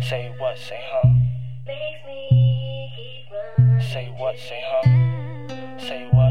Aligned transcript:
Say 0.00 0.32
what, 0.38 0.56
say 0.56 0.80
huh? 0.90 1.08
Say 3.92 4.14
what, 4.16 4.38
say 4.38 4.62
huh? 4.64 5.78
Say 5.78 6.08
what? 6.12 6.23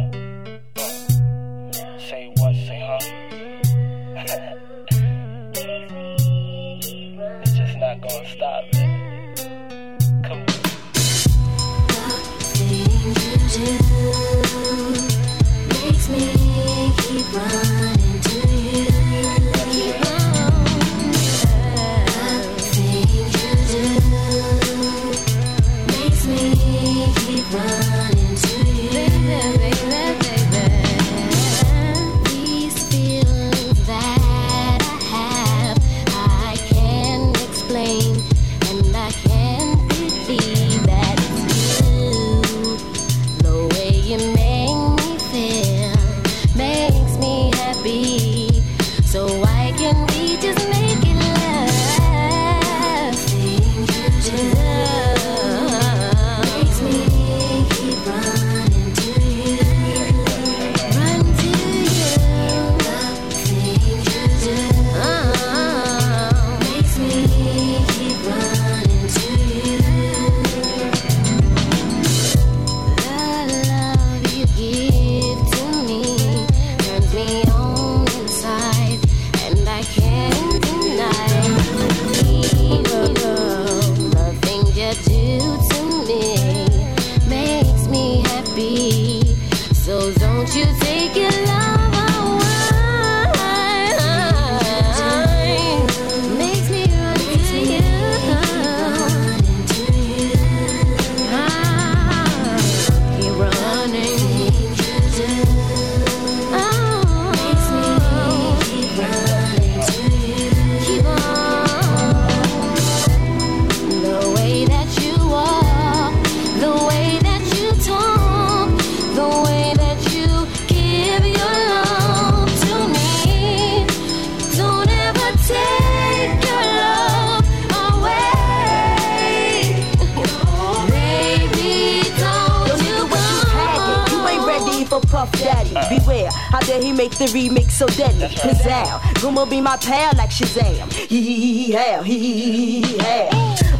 so 137.87 137.97
deadly. 137.97 138.27
Pizzazz. 138.27 138.99
Goomo 139.19 139.49
be 139.49 139.59
my 139.61 139.77
pal 139.77 140.11
like 140.17 140.29
Shazam. 140.29 140.91
Hee 140.93 141.21
hee 141.21 141.71
hee. 141.71 141.73
Hee 142.03 142.17
hee 142.19 142.81
hee. 142.81 143.23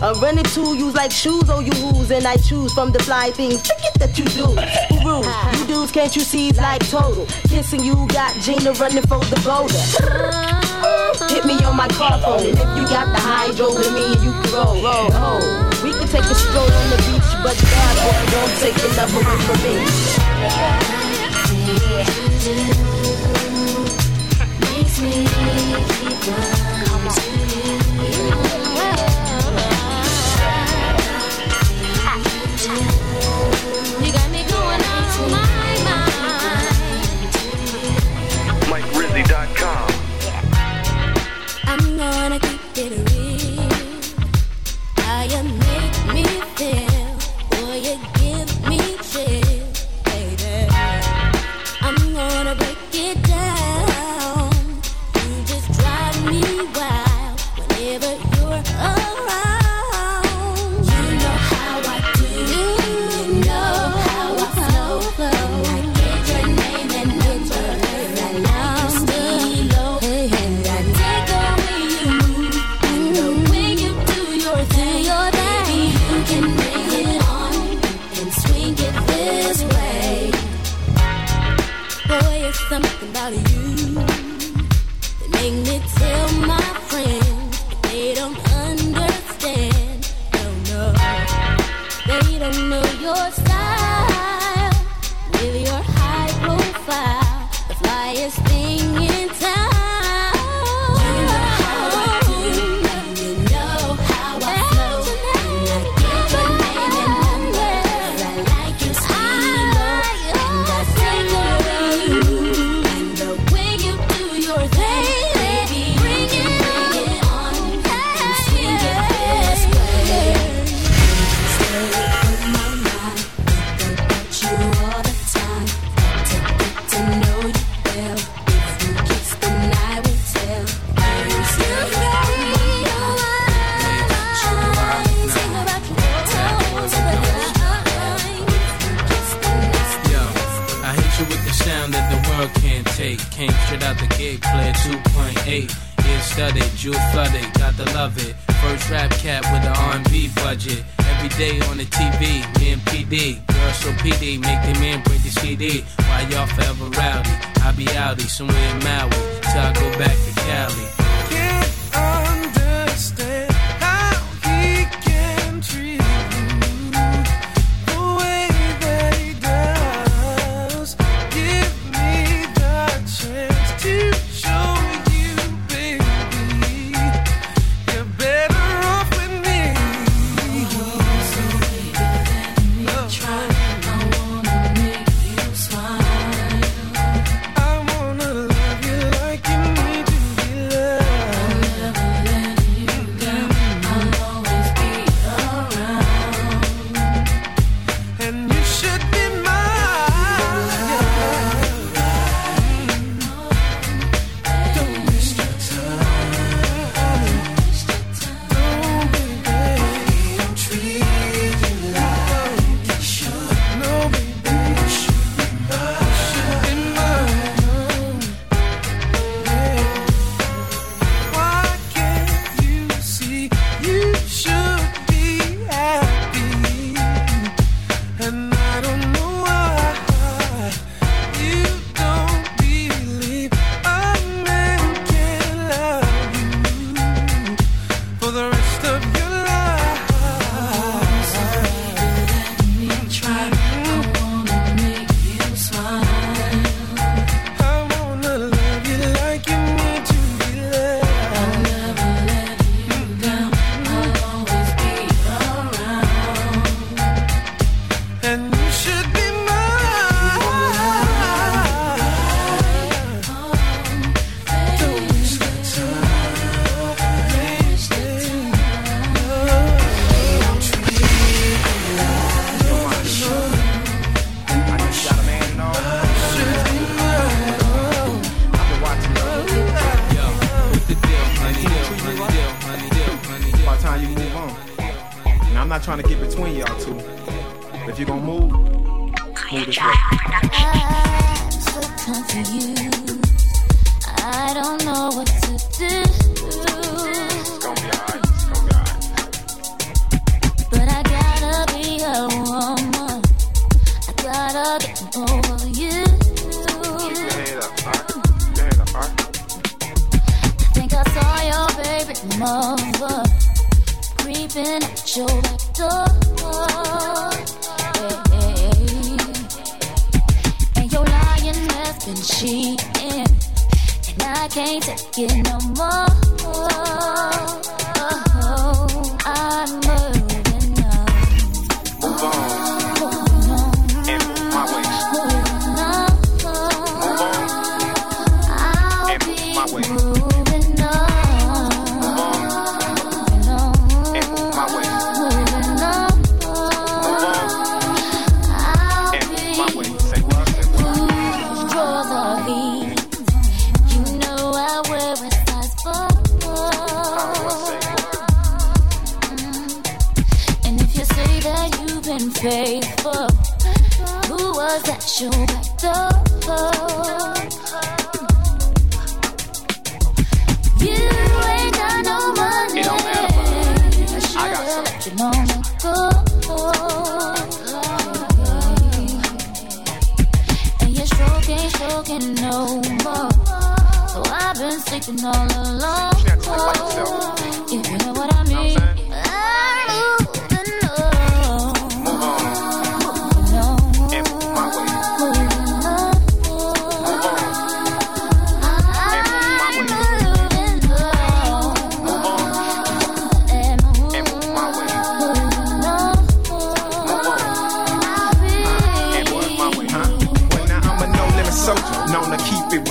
I'm 0.02 0.19
running 0.19 0.44
to 0.44 0.75
you 0.75 0.91
like 0.91 1.12
shoes, 1.12 1.50
oh 1.50 1.62
you 1.62 1.72
who's 1.72 2.12
and 2.12 2.25
I 2.28 2.36
choose 2.36 2.74
from 2.74 2.91
the 2.91 3.00
fly 3.00 3.31
things. 3.31 3.62
Forget 3.62 3.94
that 4.00 4.19
you 4.19 4.25
do. 4.25 4.47
Rules, 5.06 5.28
you 5.59 5.66
dudes 5.68 5.91
can't 5.91 6.14
you 6.16 6.22
see 6.22 6.52
like 6.53 6.86
total. 6.90 7.25
Kissing 7.47 7.84
you 7.84 7.96
got 8.09 8.36
Gina 8.41 8.74
running 8.74 9.03
for 9.03 9.19
the 9.31 9.40
boulder. 9.47 9.80
Hit 11.34 11.46
me 11.46 11.56
on 11.64 11.78
my 11.78 11.88
car 11.88 12.20
phone. 12.20 12.46
And 12.46 12.58
if 12.59 12.70
you 12.75 12.84
got 12.91 13.08
the 13.16 13.22
hydro 13.24 13.70
with 13.72 13.94
me, 13.94 14.08
you 14.25 14.31
can 14.35 14.52
roll, 14.52 14.81
roll. 14.84 15.40
We 15.84 15.91
can 15.96 16.08
take 16.08 16.28
a 16.28 16.35
stroll 16.35 16.68
on 16.68 16.90
the 16.91 16.97
beach, 17.08 17.31
but 17.40 17.56
bad 17.56 17.96
boy 18.03 18.20
won't 18.35 18.53
take 18.59 18.75
another 18.84 19.24
one 19.24 19.40
from 19.47 19.59
me 22.84 23.03
keep 25.12 26.28
one. 26.28 26.72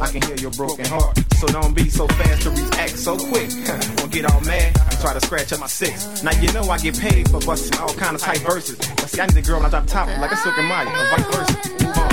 I 0.00 0.08
can 0.08 0.22
hear 0.22 0.36
your 0.36 0.50
broken 0.52 0.84
heart. 0.86 1.18
So 1.36 1.46
don't 1.48 1.74
be 1.74 1.88
so 1.88 2.06
fast 2.06 2.42
to 2.42 2.50
react 2.50 2.98
so 2.98 3.16
quick. 3.16 3.50
Won't 3.98 4.12
get 4.12 4.30
all 4.30 4.40
mad 4.42 4.76
and 4.78 5.00
try 5.00 5.14
to 5.14 5.20
scratch 5.20 5.52
up 5.52 5.60
my 5.60 5.66
six. 5.66 6.22
Now 6.22 6.32
you 6.40 6.52
know 6.52 6.62
I 6.64 6.78
get 6.78 6.98
paid 6.98 7.30
for 7.30 7.40
busting 7.40 7.78
all 7.78 7.92
kind 7.94 8.14
of 8.14 8.20
tight 8.20 8.40
verses. 8.40 8.76
But 8.76 9.08
see, 9.08 9.20
I 9.20 9.26
need 9.26 9.36
a 9.36 9.42
girl 9.42 9.56
when 9.56 9.66
I 9.66 9.70
drop 9.70 9.86
top 9.86 10.08
like 10.18 10.32
a 10.32 10.36
Silkk 10.36 10.58
and 10.58 10.68
Mya, 10.68 10.86
or 10.86 11.06
vice 11.12 11.26
versa. 11.34 11.56
Move 11.84 11.98
on. 11.98 12.10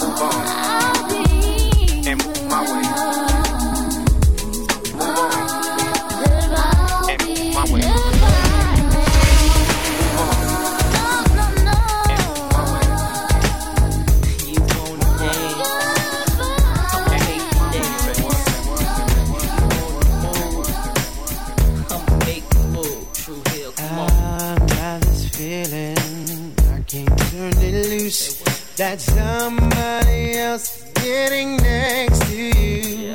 Move 0.00 0.22
on. 0.22 0.44
And 2.06 2.24
move 2.24 2.44
my 2.48 2.62
way. 2.62 2.91
That 28.82 29.00
somebody 29.00 30.32
else 30.38 30.82
getting 30.94 31.56
next 31.58 32.20
to 32.26 32.34
you. 32.34 33.14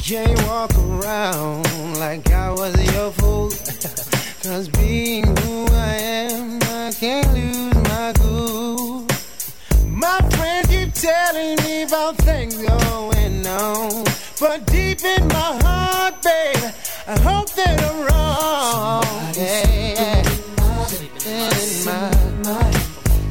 Can't 0.00 0.42
walk 0.48 0.74
around 0.74 2.00
like 2.00 2.28
I 2.32 2.50
was 2.50 2.74
your 2.92 3.12
fool. 3.12 3.50
Cause 4.42 4.68
being 4.70 5.24
who 5.36 5.66
I 5.70 5.94
am, 6.32 6.58
I 6.62 6.90
can't 6.98 7.32
lose 7.32 7.74
my 7.90 8.12
cool. 8.16 9.06
My 9.86 10.18
friends 10.34 10.66
keep 10.66 10.94
telling 10.94 11.54
me 11.62 11.84
about 11.84 12.16
things 12.16 12.56
going 12.56 13.46
on. 13.46 14.04
But 14.40 14.66
deep 14.66 15.04
in 15.04 15.28
my 15.28 15.60
heart, 15.62 16.20
babe, 16.24 16.74
I 17.06 17.20
hope 17.20 17.50
that 17.54 17.80
I'm 17.88 17.98
wrong. 18.08 19.32
Yeah. 19.32 20.18
In 20.18 20.56
my, 20.56 20.74
oh, 20.74 20.88
yeah. 21.24 21.54
In 21.54 21.84
my 21.84 22.10
bed, 22.10 22.44
my 22.44 22.89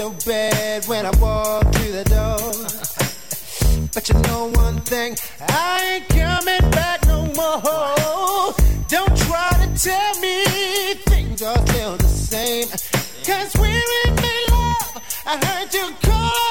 so 0.00 0.16
bad 0.24 0.82
when 0.86 1.04
I 1.04 1.10
walked 1.18 1.74
through 1.74 1.92
the 1.92 2.04
door. 2.04 2.40
But 3.92 4.08
you 4.08 4.14
know 4.28 4.50
one 4.54 4.80
thing, 4.80 5.14
I 5.46 5.74
ain't 5.92 6.08
coming 6.08 6.70
back 6.70 7.04
no 7.06 7.26
more. 7.40 8.54
Don't 8.88 9.14
try 9.26 9.50
to 9.62 9.68
tell 9.88 10.12
me 10.20 10.44
things 11.10 11.42
are 11.42 11.60
still 11.66 11.96
the 11.98 12.12
same. 12.32 12.68
Cause 13.26 13.52
we're 13.60 13.82
in 14.06 14.16
love. 14.50 15.02
I 15.26 15.34
heard 15.44 15.74
you 15.74 15.86
call 16.00 16.49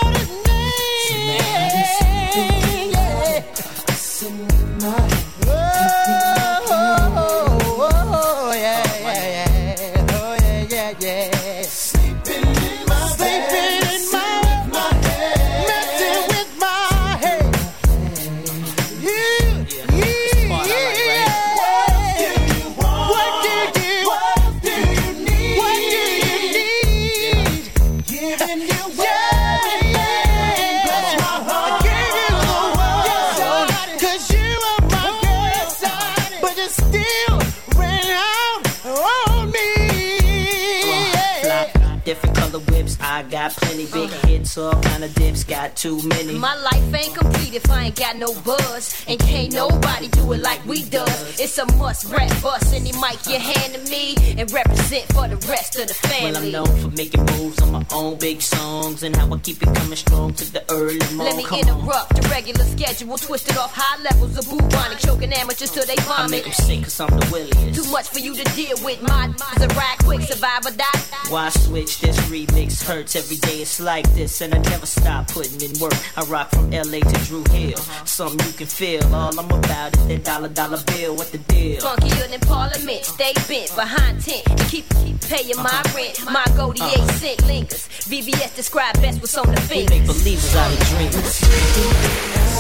plenty 43.86 44.08
big 44.08 44.12
hits, 44.12 44.29
all 44.58 44.82
kind 44.82 45.04
of 45.04 45.14
dips. 45.16 45.44
Got 45.44 45.76
too 45.76 46.02
many. 46.08 46.34
My 46.38 46.56
life 46.56 46.94
ain't 46.94 47.16
complete 47.16 47.54
if 47.54 47.70
I 47.70 47.86
ain't 47.86 47.96
got 47.96 48.18
no 48.18 48.34
buzz. 48.42 49.06
And 49.08 49.20
can't 49.20 49.54
nobody 49.54 50.08
do 50.08 50.32
it 50.34 50.42
like 50.42 50.66
we 50.66 50.84
does. 50.84 51.40
It's 51.40 51.58
a 51.58 51.66
must 51.78 52.06
rap 52.06 52.30
bust 52.42 52.74
any 52.74 52.92
mic 52.94 53.26
you 53.28 53.40
hand 53.40 53.74
to 53.74 53.92
me 53.92 54.16
and 54.38 54.52
represent 54.52 55.06
for 55.14 55.28
the 55.28 55.38
rest 55.48 55.78
of 55.80 55.88
the 55.88 55.94
family. 55.94 56.52
Well, 56.52 56.66
I'm 56.66 56.70
known 56.70 56.82
for 56.82 56.96
making 56.96 57.26
moves 57.26 57.62
on 57.62 57.72
my 57.72 57.86
own 57.92 58.18
big 58.18 58.42
songs 58.42 59.04
and 59.04 59.16
how 59.16 59.32
I 59.34 59.38
keep 59.40 59.62
it 59.62 59.74
coming 59.76 59.96
strong 59.96 60.34
to 60.36 60.52
the 60.52 60.64
early 60.72 61.00
morning. 61.16 61.18
Let 61.18 61.36
me 61.38 61.44
Come 61.44 61.60
interrupt 61.60 62.16
the 62.16 62.28
regular 62.30 62.66
schedule, 62.66 63.18
twisted 63.18 63.58
off 63.58 63.74
high 63.76 64.02
levels 64.04 64.38
of 64.38 64.50
bubonic, 64.50 65.00
choking 65.00 65.34
amateurs 65.34 65.72
till 65.72 65.86
they 65.86 65.96
on. 66.04 66.26
I 66.26 66.28
make 66.28 66.44
vomit. 66.44 66.58
them 66.58 66.66
sick 66.66 66.84
cause 66.84 67.00
I'm 67.00 67.20
the 67.20 67.28
williest. 67.32 67.84
Too 67.84 67.92
much 67.92 68.08
for 68.10 68.20
you 68.20 68.36
to 68.36 68.44
deal 68.56 68.78
with. 68.84 69.02
My 69.02 69.28
is 69.56 69.64
a 69.64 69.68
ride 69.70 69.98
quick, 70.04 70.22
survive 70.22 70.66
or 70.66 70.72
die. 70.72 71.00
Why 71.30 71.50
switch? 71.50 72.02
This 72.02 72.18
remix 72.30 72.84
hurts 72.84 73.16
every 73.16 73.38
day. 73.38 73.62
It's 73.62 73.80
like 73.80 74.10
this, 74.14 74.39
and 74.42 74.54
I 74.54 74.58
never 74.70 74.86
stop 74.86 75.28
putting 75.28 75.60
in 75.62 75.78
work. 75.80 75.94
I 76.18 76.24
rock 76.26 76.50
from 76.52 76.72
LA 76.72 77.00
to 77.00 77.26
Drew 77.26 77.44
Hill. 77.52 77.78
Uh-huh. 77.78 78.06
Something 78.06 78.46
you 78.48 78.54
can 78.54 78.68
feel. 78.68 79.04
All 79.14 79.38
I'm 79.38 79.52
about 79.52 79.96
is 79.98 80.08
that 80.08 80.24
dollar 80.24 80.50
dollar 80.50 80.82
bill. 80.88 81.16
What 81.16 81.32
the 81.32 81.40
deal? 81.40 81.82
Funkier 81.82 82.30
than 82.30 82.40
Parliament, 82.42 83.02
uh-huh. 83.02 83.14
stay 83.14 83.34
bent 83.48 83.76
behind 83.76 84.22
tent. 84.22 84.46
Keep, 84.70 84.90
keep 84.90 85.22
paying 85.22 85.58
my 85.58 85.64
uh-huh. 85.66 85.98
rent. 85.98 86.26
My 86.26 86.46
goldie 86.56 86.84
eight 86.84 87.10
cent 87.20 87.46
lingers. 87.48 87.88
VVS 88.08 88.56
describe 88.56 88.96
best 88.96 89.20
what's 89.22 89.38
on 89.38 89.48
the 89.48 89.62
fingers. 89.62 89.90
make 89.90 90.08
believers 90.08 90.56
out 90.56 90.72
of 90.72 90.80
dreamers. 90.90 91.36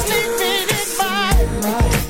Sleeping 0.06 0.70
in 0.70 0.98
my 0.98 2.09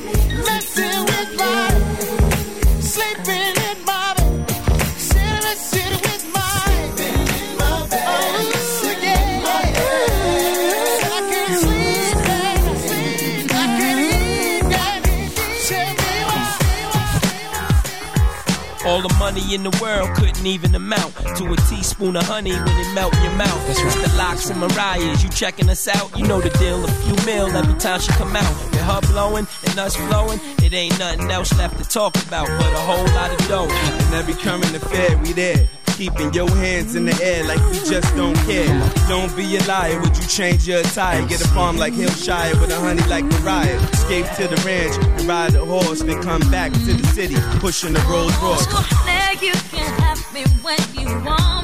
money 19.50 19.56
in 19.56 19.63
the 19.63 19.79
world 19.82 20.10
couldn't 20.15 20.46
even 20.46 20.75
amount 20.75 21.15
to 21.38 21.51
a 21.51 21.56
teaspoon 21.70 22.15
of 22.15 22.24
honey 22.24 22.51
when 22.51 22.68
it 22.68 22.94
melt 22.94 23.15
in 23.15 23.24
your 23.24 23.34
mouth. 23.34 23.68
That's 23.68 23.82
right. 23.82 24.08
The 24.08 24.18
LOX 24.18 24.50
and 24.50 24.60
Mariah's, 24.60 25.24
you 25.24 25.29
checking 25.29 25.70
us 25.70 25.88
out? 25.88 26.18
You 26.18 26.27
know 26.27 26.39
the 26.39 26.50
deal, 26.58 26.84
a 26.84 26.88
few 26.88 27.25
mil 27.25 27.48
every 27.56 27.79
time 27.79 28.00
she 28.00 28.12
come 28.13 28.36
out. 28.36 28.72
With 28.72 28.82
her 28.82 29.01
blowing 29.12 29.48
and 29.65 29.79
us 29.79 29.96
flowing, 29.96 30.39
it 30.63 30.74
ain't 30.74 30.98
nothing 31.00 31.32
else 31.32 31.51
left 31.58 31.77
to 31.82 31.88
talk 31.88 32.15
about 32.27 32.48
but 32.48 32.74
a 32.74 32.84
whole 32.89 33.06
lot 33.15 33.32
of 33.32 33.48
dough. 33.48 33.68
And 33.70 34.15
every 34.15 34.36
current 34.36 34.75
affair, 34.75 35.18
we 35.18 35.34
there. 35.34 35.68
Keeping 35.98 36.32
your 36.34 36.50
hands 36.50 36.96
in 36.96 37.06
the 37.06 37.20
air 37.22 37.44
like 37.44 37.60
we 37.72 37.79
just 37.79 38.15
don't 38.15 38.38
care. 38.48 38.72
Don't 39.10 39.36
be 39.36 39.58
a 39.58 39.63
liar, 39.65 40.00
would 40.00 40.15
you 40.15 40.27
change 40.27 40.65
your 40.65 40.79
attire? 40.79 41.27
Get 41.27 41.44
a 41.44 41.48
farm 41.50 41.75
like 41.75 41.94
Hillshire 41.94 42.60
with 42.62 42.72
a 42.72 42.79
honey 42.79 43.03
like 43.08 43.25
Mariah. 43.25 43.75
Escape 43.91 44.25
to 44.38 44.48
the 44.48 44.56
ranch 44.65 44.96
ride 45.30 45.54
a 45.54 45.64
horse, 45.64 46.02
then 46.02 46.20
come 46.24 46.42
back 46.50 46.72
to 46.74 46.94
the 46.94 47.06
city, 47.10 47.36
pushing 47.60 47.94
the 47.94 48.00
Rolls 48.10 48.36
Royce. 48.42 48.66
Now 49.06 49.32
you 49.40 49.54
can 49.70 49.88
have 50.02 50.34
me 50.34 50.44
when 50.64 50.80
you 50.96 51.24
want 51.24 51.59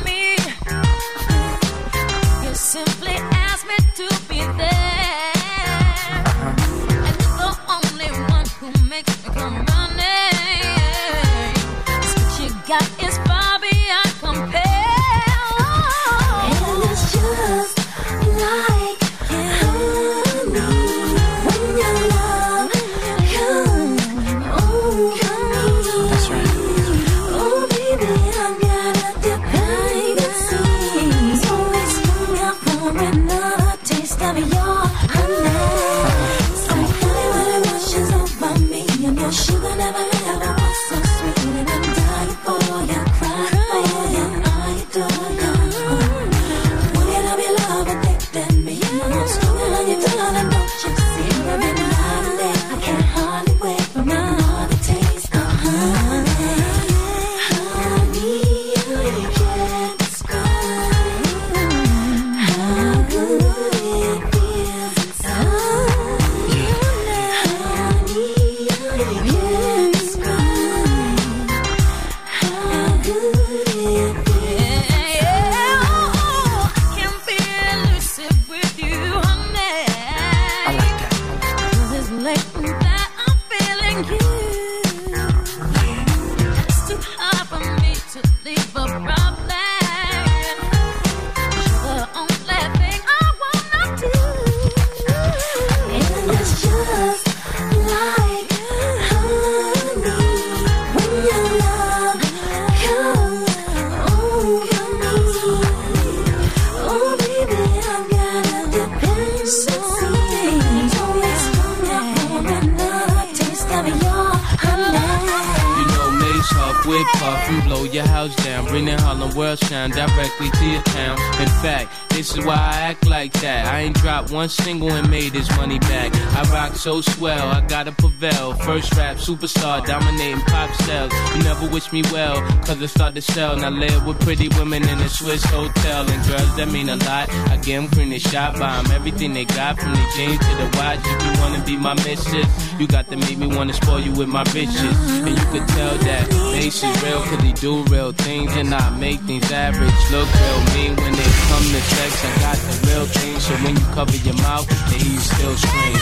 to 133.15 133.21
sell. 133.21 133.55
Now 133.55 133.69
live 133.69 134.05
with 134.05 134.19
pretty 134.19 134.49
women 134.59 134.83
in 134.83 134.99
a 134.99 135.09
Swiss 135.09 135.43
hotel. 135.45 136.07
And 136.09 136.27
girls 136.27 136.55
that 136.57 136.67
mean 136.67 136.89
a 136.89 136.97
lot. 136.97 137.31
I 137.49 137.57
get 137.57 137.77
them 137.79 137.87
green, 137.87 138.09
they 138.09 138.19
shot 138.19 138.59
bomb. 138.59 138.91
Everything 138.91 139.33
they 139.33 139.45
got 139.45 139.79
from 139.79 139.93
the 139.93 140.05
jeans 140.15 140.37
to 140.39 140.51
the 140.59 140.67
watch. 140.75 140.99
If 140.99 141.23
you 141.23 141.41
wanna 141.41 141.63
be 141.63 141.77
my 141.77 141.93
missus, 142.03 142.45
you 142.79 142.87
got 142.87 143.09
to 143.09 143.15
make 143.15 143.37
me 143.37 143.47
wanna 143.47 143.73
spoil 143.73 144.01
you 144.01 144.11
with 144.11 144.27
my 144.27 144.43
bitches. 144.45 144.95
And 145.25 145.31
you 145.31 145.45
could 145.47 145.67
tell 145.69 145.95
that 145.95 146.29
Bass 146.29 146.83
is 146.83 147.03
real, 147.03 147.21
cause 147.23 147.41
he 147.41 147.53
do 147.53 147.83
real 147.85 148.11
things 148.11 148.51
and 148.55 148.73
I 148.73 148.89
make 148.97 149.21
things 149.21 149.49
average. 149.51 149.95
Look 150.11 150.27
real 150.27 150.61
mean 150.75 150.95
when 150.97 151.13
they 151.15 151.31
come 151.47 151.65
to 151.71 151.81
sex. 151.95 152.11
I 152.25 152.31
got 152.43 152.57
the 152.57 152.75
real 152.87 153.05
thing, 153.05 153.39
so 153.39 153.53
when 153.63 153.75
you 153.75 153.85
cover 153.95 154.17
your 154.27 154.35
mouth, 154.43 154.67
they 154.91 154.99
still 155.23 155.55
scream. 155.55 155.97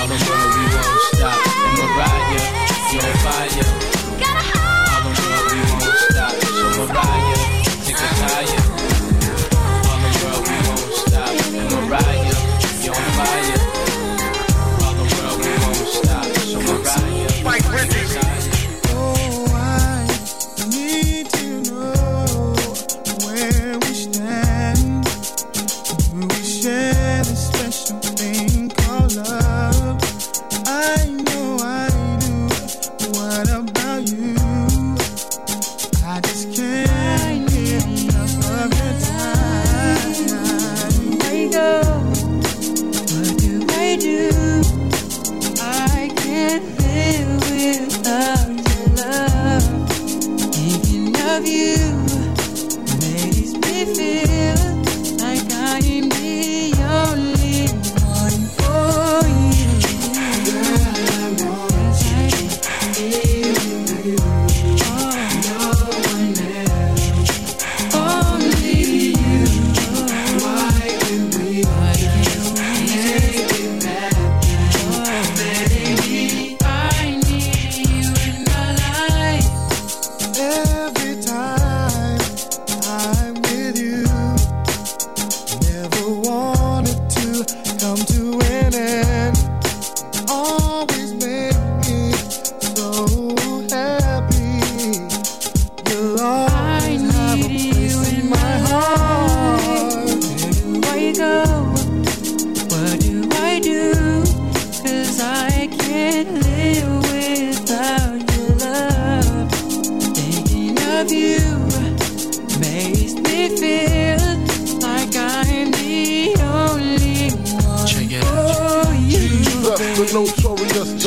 All 0.00 0.06
the 0.08 0.16
money 0.16 0.48
we 0.56 0.64
won't 0.74 1.02
stop. 1.12 1.58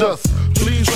Just. 0.02 0.31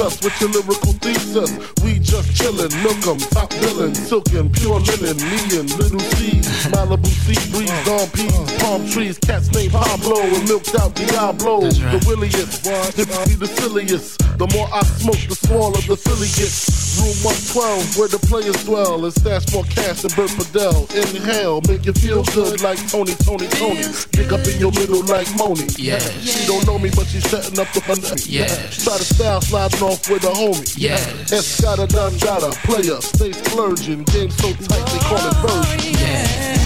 Us 0.01 0.21
with 0.23 0.39
your 0.41 0.49
lyrical 0.51 0.93
thesis. 0.99 1.51
We 1.84 1.99
just 1.99 2.29
chillin', 2.36 2.71
milk 2.84 2.99
'em, 3.08 3.17
top 3.31 3.49
billin', 3.62 3.95
silkin', 3.95 4.49
pure 4.51 4.79
linen, 4.79 5.17
me 5.17 5.60
and 5.60 5.69
little 5.79 5.99
C, 6.15 6.41
Malibu 6.69 7.08
sea 7.23 7.39
breeze, 7.51 7.71
dawn 7.86 8.08
peas, 8.10 8.34
palm 8.60 8.88
trees, 8.89 9.17
cats 9.19 9.51
named 9.53 9.71
Pablo 9.71 10.19
and 10.19 10.47
milked 10.47 10.75
out 10.75 10.93
Diablo. 10.95 11.62
That's 11.62 11.79
right. 11.79 11.99
The 12.01 12.08
williest, 12.08 12.63
be 12.63 13.36
the 13.36 13.47
silliest. 13.47 14.19
The 14.38 14.47
more 14.53 14.67
I 14.73 14.84
smoke, 14.84 15.21
the 15.29 15.36
smaller 15.36 15.79
the 15.88 15.95
Philly 15.95 16.27
gets. 16.36 16.86
Room 16.95 17.15
112, 17.27 17.97
where 17.97 18.08
the 18.08 18.19
players 18.19 18.55
dwell, 18.63 19.03
and 19.03 19.13
stash 19.13 19.43
more 19.51 19.63
cash 19.67 20.01
than 20.03 20.12
Bert 20.15 20.31
Fidel. 20.31 20.88
Inhale, 20.95 21.60
make 21.67 21.86
you 21.86 21.91
feel 21.91 22.23
good 22.31 22.62
like 22.62 22.79
Tony, 22.88 23.12
Tony, 23.27 23.47
Tony. 23.60 23.84
Dig 24.12 24.31
up 24.31 24.39
in 24.47 24.60
your 24.60 24.71
middle 24.71 25.03
like 25.03 25.27
Moni. 25.36 25.67
Yeah, 25.75 25.99
She 25.99 26.47
don't 26.47 26.65
know 26.65 26.79
me, 26.79 26.89
but 26.95 27.08
she's 27.08 27.27
setting 27.27 27.60
up 27.60 27.67
the 27.75 27.81
hundred. 27.84 28.25
Yes. 28.27 28.84
Try 28.84 28.95
to 28.97 29.03
style 29.03 29.41
sliding 29.41 29.84
off 29.85 30.09
with 30.09 30.23
a 30.23 30.33
homie. 30.33 30.75
Yes. 30.77 31.31
Escada 31.31 31.87
done 31.87 32.13
gotta 32.17 32.51
player, 32.65 32.99
stay 33.01 33.31
splurging. 33.31 34.03
Game 34.05 34.31
so 34.31 34.51
tight 34.53 34.85
they 34.89 34.99
call 34.99 35.21
it 35.29 35.35
version. 35.45 35.93
Where 35.93 36.64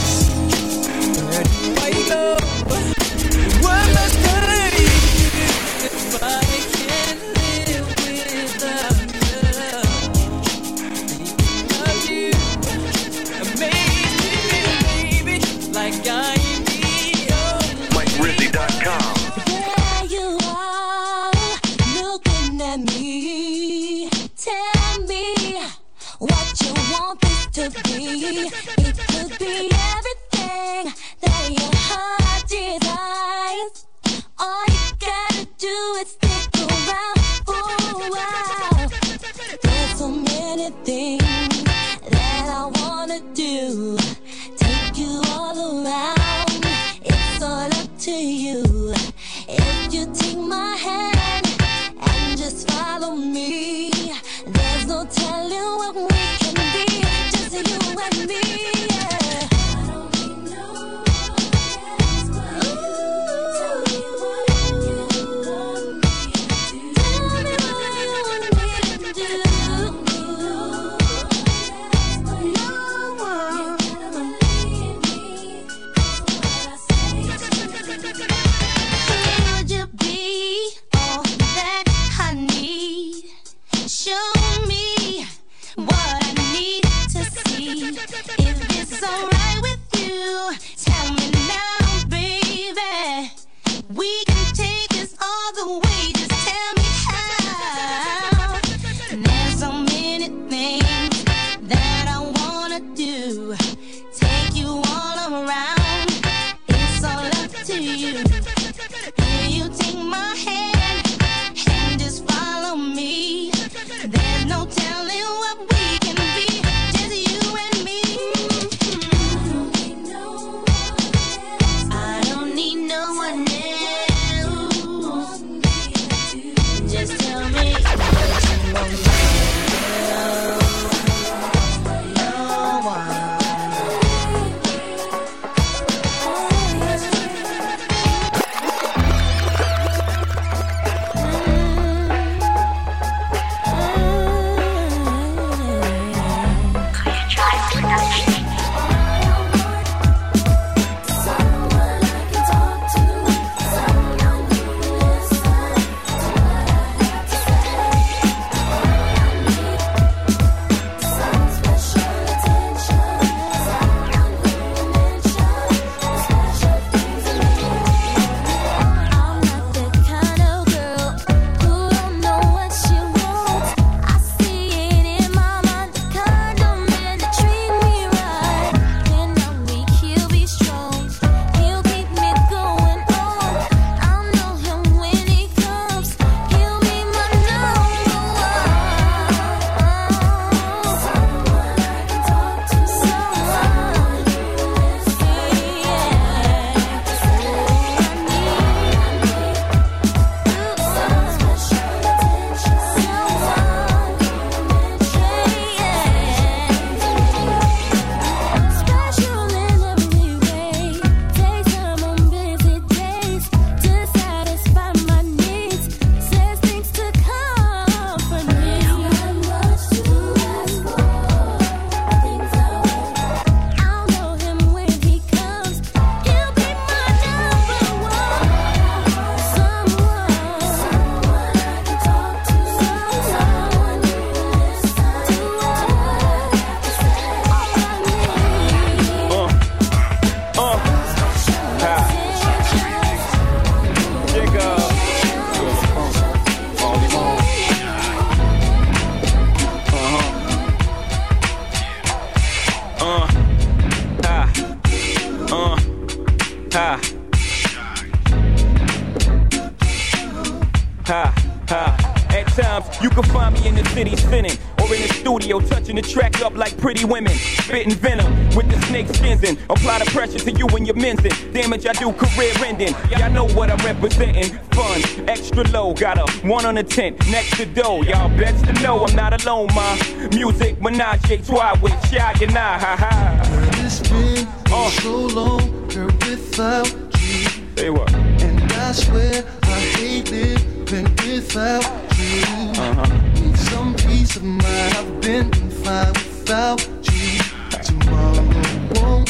Spitting 267.69 267.93
venom 267.93 268.33
with 268.55 268.67
the 268.67 268.81
snake 268.87 269.07
skins 269.09 269.43
in. 269.43 269.55
Apply 269.69 269.99
the 269.99 270.05
pressure 270.05 270.39
to 270.39 270.51
you 270.51 270.65
and 270.69 270.87
your 270.87 270.95
men's 270.95 271.23
in. 271.23 271.53
Damage 271.53 271.85
I 271.85 271.93
do, 271.93 272.11
career 272.13 272.51
ending. 272.65 272.95
Y'all 273.11 273.29
know 273.29 273.47
what 273.49 273.69
I'm 273.69 273.77
representing. 273.85 274.57
Fun, 274.71 275.29
extra 275.29 275.63
low, 275.65 275.93
got 275.93 276.17
a 276.17 276.47
one 276.47 276.65
on 276.65 276.79
a 276.79 276.83
tent 276.83 277.19
next 277.29 277.57
to 277.57 277.67
dough. 277.67 278.01
Y'all 278.01 278.27
best 278.29 278.65
to 278.65 278.73
know 278.81 279.05
I'm 279.05 279.15
not 279.15 279.39
alone, 279.39 279.67
ma. 279.75 279.95
Music, 280.33 280.81
menage 280.81 281.29
a 281.29 281.37
trois 281.37 281.79
with 281.79 281.93
Shy 282.09 282.33
and 282.41 282.57
I, 282.57 282.79
ha 282.79 282.95
ha. 282.97 283.39
It's 283.85 283.99
been 284.09 284.47
uh. 284.73 284.89
so 284.89 285.27
long, 285.27 285.87
girl, 285.89 286.07
without 286.07 286.87
you. 287.21 287.49
Say 287.77 287.91
what? 287.91 288.11
And 288.15 288.63
I 288.71 288.91
swear 288.93 289.45
I 289.61 289.79
hate 289.93 290.31
living 290.31 291.03
without 291.03 291.83
you. 292.17 292.81
Uh-huh. 292.81 293.39
Need 293.39 293.57
some 293.59 293.93
peace 293.93 294.37
of 294.37 294.43
mind. 294.43 294.63
I've 294.65 295.21
been 295.21 295.51
fine 295.69 296.13
without 296.13 296.81
you. 297.03 297.08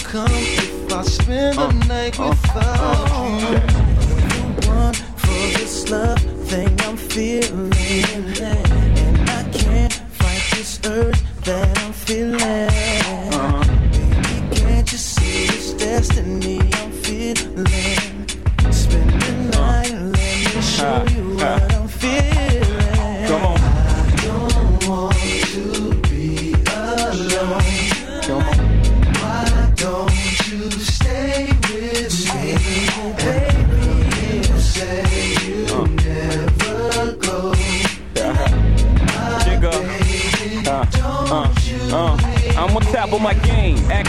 Come 0.04 0.28
if 0.32 0.92
I 0.92 1.02
spend 1.04 1.58
the 1.58 1.72
night 1.88 2.18
without 2.18 2.56
uh, 2.56 2.60
uh, 2.60 3.14
uh. 3.14 3.40
you. 3.40 3.60
The 4.56 4.68
one 4.68 4.94
for 4.94 5.60
this 5.60 5.90
love 5.92 6.20
thing 6.48 6.80
I'm 6.82 6.98
feeling, 6.98 7.72
and 8.42 9.30
I 9.30 9.44
can't 9.52 9.94
fight 9.94 10.44
this 10.56 10.80
urge 10.86 11.22
that 11.44 11.78
I'm 11.80 11.94
feeling. 11.94 12.42
Uh-huh. 12.42 13.64
Baby, 13.92 14.56
can't 14.56 14.92
you 14.92 14.98
see 14.98 15.48
this 15.48 15.74
destiny 15.74 16.69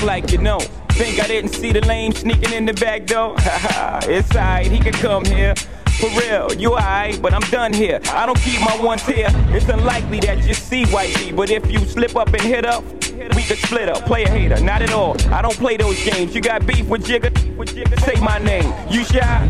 like 0.03 0.33
you 0.33 0.39
know. 0.39 0.61
Think 0.91 1.21
I 1.21 1.27
didn't 1.27 1.53
see 1.53 1.73
the 1.73 1.81
lame 1.87 2.13
sneaking 2.13 2.53
in 2.53 2.67
the 2.67 2.75
back 2.75 3.07
door? 3.07 3.35
It's 3.39 4.31
alright, 4.35 4.67
he 4.67 4.79
can 4.79 4.93
come 4.93 5.25
here. 5.25 5.55
For 6.01 6.09
real, 6.19 6.53
you 6.55 6.71
alright, 6.73 7.21
but 7.21 7.35
I'm 7.35 7.43
done 7.51 7.73
here. 7.73 8.01
I 8.11 8.25
don't 8.27 8.39
keep 8.41 8.61
my 8.61 8.77
ones 8.83 9.03
here. 9.03 9.29
It's 9.49 9.69
unlikely 9.69 10.21
that 10.21 10.47
you 10.47 10.55
see 10.55 10.85
whitey, 10.85 11.35
but 11.35 11.51
if 11.51 11.71
you 11.71 11.79
slip 11.81 12.17
up 12.17 12.29
and 12.29 12.43
hit 12.43 12.65
up, 12.65 12.85
we 13.37 13.43
could 13.43 13.59
split 13.59 13.89
up. 13.89 14.05
Play 14.07 14.25
a 14.25 14.29
hater, 14.29 14.61
not 14.61 14.83
at 14.83 14.93
all. 14.93 15.17
I 15.33 15.43
don't 15.43 15.57
play 15.57 15.77
those 15.77 16.03
games. 16.03 16.35
You 16.35 16.41
got 16.41 16.67
beef 16.67 16.87
with 16.87 17.05
Jigga? 17.05 17.31
Say 18.01 18.21
my 18.21 18.39
name. 18.39 18.73
You 18.91 19.05
shy? 19.05 19.49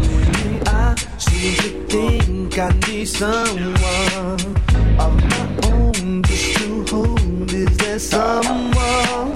I 0.66 0.94
seem 1.18 1.54
to 1.56 1.86
think 1.86 2.58
I 2.58 2.70
need 2.88 3.06
someone 3.06 4.56
of 4.98 5.14
my 5.24 5.70
own 5.70 6.22
just 6.24 6.56
to 6.58 6.84
hold. 6.86 7.52
Is 7.52 7.76
there 7.76 7.98
someone 7.98 9.29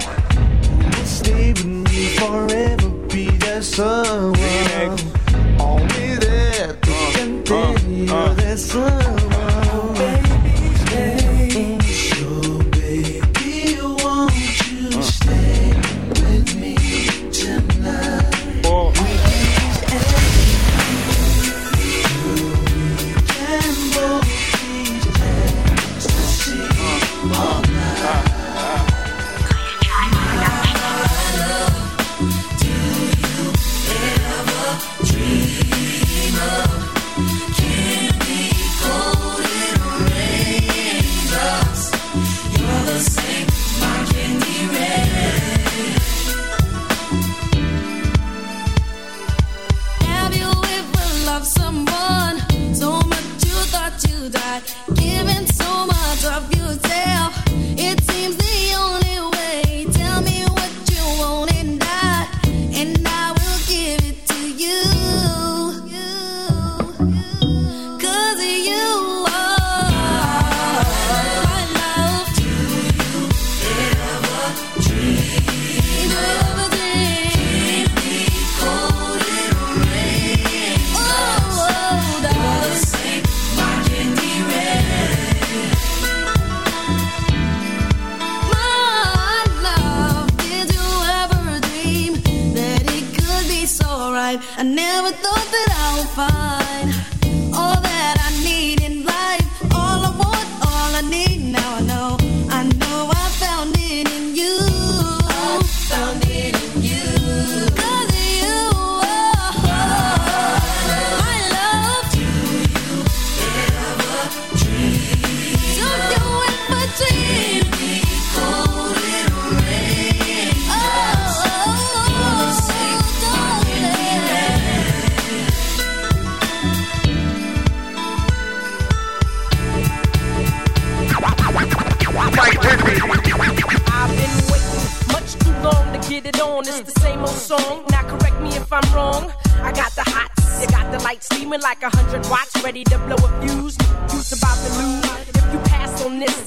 Someone 3.65 4.95
always 5.59 6.19
there, 6.19 6.73
thin. 6.81 7.43
uh. 8.09 8.33
There's 8.35 8.63
someone, 8.63 9.64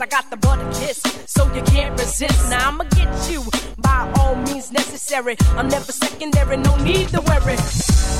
I 0.00 0.06
got 0.06 0.30
the 0.30 0.36
butter 0.36 0.64
kiss, 0.78 1.02
so 1.26 1.52
you 1.54 1.62
can't 1.62 1.98
resist. 1.98 2.50
Now 2.50 2.68
I'ma 2.68 2.84
get 2.84 3.30
you 3.30 3.42
by 3.78 4.12
all 4.18 4.36
means 4.36 4.70
necessary. 4.70 5.36
I'm 5.56 5.68
never 5.68 5.90
secondary, 5.90 6.56
no 6.56 6.76
need 6.76 7.08
to 7.08 7.20
worry. 7.20 7.56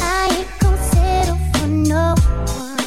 I 0.00 0.44
settle 0.90 1.36
for 1.52 1.68
no 1.68 2.14
one. 2.16 2.77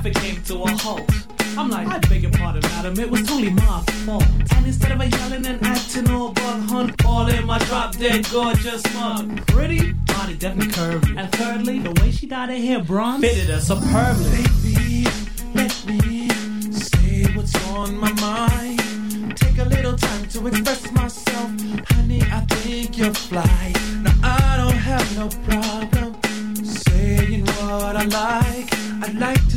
Traffic 0.00 0.22
came 0.22 0.42
to 0.44 0.62
a 0.62 0.70
halt. 0.78 1.10
I'm 1.58 1.68
like, 1.68 1.86
I 1.86 1.98
beg 1.98 2.22
your 2.22 2.30
pardon, 2.30 2.62
madam, 2.62 2.98
it 2.98 3.10
was 3.10 3.20
totally 3.20 3.50
my 3.50 3.82
fault. 4.06 4.24
And 4.56 4.66
instead 4.66 4.92
of 4.92 5.00
a 5.02 5.06
yelling 5.06 5.44
and 5.44 5.62
acting 5.62 6.08
all 6.08 6.32
bug 6.32 6.62
hunt, 6.70 7.04
all 7.04 7.28
in 7.28 7.44
my 7.44 7.58
drop 7.58 7.94
dead 7.98 8.26
gorgeous 8.30 8.82
mug. 8.94 9.46
Pretty, 9.48 9.92
body 9.92 10.36
definitely 10.36 10.72
curvy. 10.72 11.18
And 11.18 11.30
thirdly, 11.32 11.80
the 11.80 11.92
way 12.00 12.12
she 12.12 12.26
dyed 12.26 12.48
her 12.48 12.56
hair 12.56 12.82
bronze 12.82 13.20
fitted 13.20 13.50
her 13.50 13.60
superbly. 13.60 14.42
Baby, 14.62 15.06
let 15.54 15.84
me 15.86 16.30
say 16.72 17.24
what's 17.34 17.54
on 17.68 17.94
my 17.98 18.12
mind. 18.12 19.36
Take 19.36 19.58
a 19.58 19.64
little 19.64 19.96
time 19.98 20.26
to 20.28 20.46
express 20.46 20.90
myself. 20.92 21.50
Honey, 21.90 22.22
I 22.22 22.40
think 22.48 22.96
you're 22.96 23.12
fly. 23.12 23.74
Now, 24.00 24.14
I 24.22 24.56
don't 24.56 24.78
have 24.78 25.18
no 25.18 25.28
problem 25.44 26.64
saying 26.64 27.44
what 27.44 27.96
I 27.96 28.04
like. 28.04 28.80
I'd 29.02 29.18
like 29.18 29.49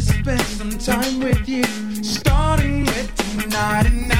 time 1.04 1.20
with 1.20 1.50
you, 1.50 1.64
starting 2.04 2.86
with 2.86 3.16
tonight. 3.16 4.13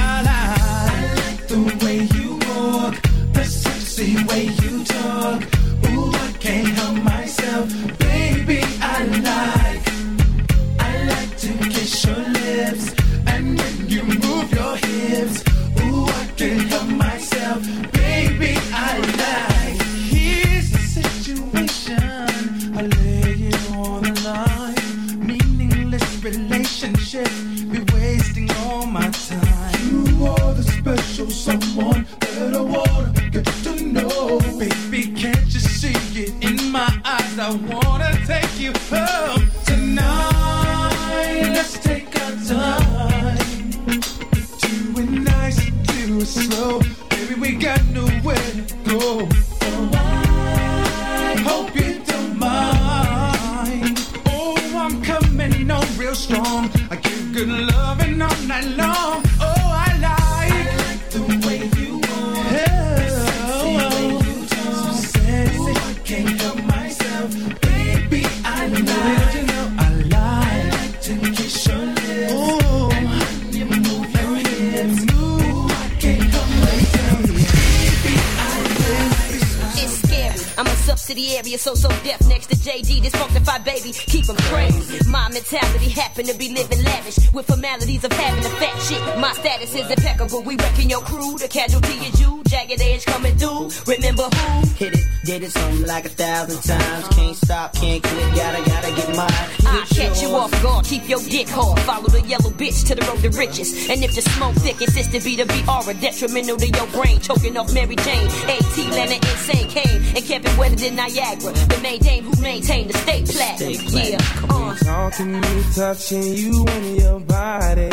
I'm 81.10 81.18
a 81.18 81.58
So 81.58 81.74
So 81.74 81.88
Def 82.02 82.26
next 82.28 82.46
to 82.46 82.56
JD. 82.56 83.02
This 83.02 83.12
funkified 83.12 83.64
baby, 83.64 83.92
keep 83.92 84.26
him 84.26 84.36
crazy. 84.36 84.98
My 85.10 85.28
mentality 85.28 85.90
happen 85.90 86.24
to 86.26 86.34
be 86.34 86.48
living 86.48 86.82
lavish 86.82 87.18
with 87.32 87.46
formalities 87.46 88.04
of 88.04 88.12
having 88.12 88.44
a 88.44 88.48
fat 88.48 88.78
shit. 88.80 89.18
My 89.18 89.32
status 89.34 89.74
is 89.74 89.90
impeccable. 89.90 90.42
We 90.42 90.56
wrecking 90.56 90.88
your 90.88 91.02
crew. 91.02 91.36
The 91.36 91.48
casualty 91.48 91.92
is 92.06 92.20
you. 92.20 92.43
Jagged 92.54 92.80
edge 92.82 93.04
coming 93.04 93.36
through. 93.36 93.68
Remember 93.84 94.22
who? 94.22 94.66
Hit 94.76 94.94
it, 94.94 95.04
did 95.24 95.42
it 95.42 95.50
something 95.50 95.88
like 95.88 96.04
a 96.04 96.08
thousand 96.08 96.62
times. 96.62 97.08
Can't 97.08 97.36
stop, 97.36 97.74
can't 97.74 98.00
quit, 98.00 98.34
gotta, 98.36 98.70
gotta 98.70 98.94
get 98.94 99.08
mine. 99.16 99.26
I 99.66 99.84
Get 99.90 99.98
catch 99.98 100.22
you 100.22 100.28
off 100.28 100.52
guard, 100.62 100.84
keep 100.84 101.08
your 101.08 101.18
dick 101.18 101.48
hard. 101.48 101.80
Follow 101.80 102.06
the 102.06 102.20
yellow 102.20 102.50
bitch 102.50 102.86
to 102.86 102.94
the 102.94 103.02
road 103.06 103.18
to 103.22 103.30
riches. 103.30 103.90
And 103.90 104.04
if 104.04 104.14
the 104.14 104.22
smoke 104.22 104.54
thick, 104.54 104.80
insist 104.80 105.10
to 105.10 105.20
be 105.20 105.34
the 105.34 105.46
BR, 105.46 105.92
detrimental 106.00 106.56
to 106.58 106.68
your 106.68 106.86
brain. 106.94 107.18
Choking 107.20 107.56
off 107.56 107.74
Mary 107.74 107.96
Jane, 107.96 108.28
AT, 108.46 108.76
Leonard, 108.94 109.24
Insane 109.24 109.68
Kane, 109.68 110.02
and 110.14 110.24
kept 110.24 110.44
it 110.46 110.56
wetter 110.56 110.76
than 110.76 110.94
Niagara. 110.94 111.52
The 111.52 111.80
main 111.82 111.98
dame 111.98 112.22
who 112.22 112.40
maintained 112.40 112.90
the 112.90 112.98
state 112.98 113.26
platinum. 113.26 113.82
Yeah, 113.90 114.18
uh. 114.48 114.76
Talking 114.76 115.40
me, 115.40 115.62
touching 115.74 116.22
you 116.22 116.64
and 116.68 117.00
your 117.00 117.18
body. 117.18 117.90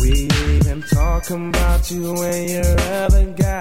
We 0.00 0.28
even 0.56 0.82
talking 0.82 1.48
about 1.50 1.90
you 1.90 2.22
and 2.22 2.50
your 2.50 2.80
other 3.04 3.26
guy. 3.32 3.57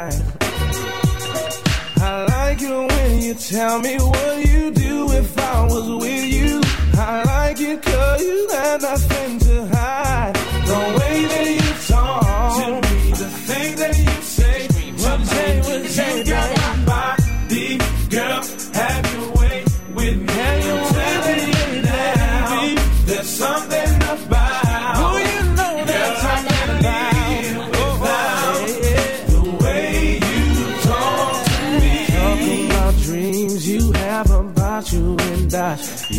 I 1.99 2.25
like 2.29 2.61
it 2.61 2.69
when 2.69 3.21
you 3.21 3.33
tell 3.33 3.79
me 3.81 3.95
what 3.97 4.45
you 4.47 4.71
do 4.71 5.11
if 5.11 5.39
I 5.39 5.63
was 5.63 5.89
with 6.03 6.25
you. 6.25 6.61
I 6.93 7.23
like 7.23 7.59
it 7.59 7.81
cause 7.81 8.21
you 8.21 8.47
have 8.51 8.81
nothing 8.81 9.39
to 9.39 9.67
hide. 9.75 10.35
The 10.67 10.99
way 10.99 11.25
that 11.25 11.47
you 11.57 11.73
talk 11.95 12.63
to 12.63 12.69
me, 12.75 13.11
the 13.11 13.29
things 13.47 13.79
that 13.79 13.97
you 13.97 14.21
say. 14.21 14.67
What 15.01 15.25
say, 15.25 15.61
what 15.61 15.85
say, 15.89 16.23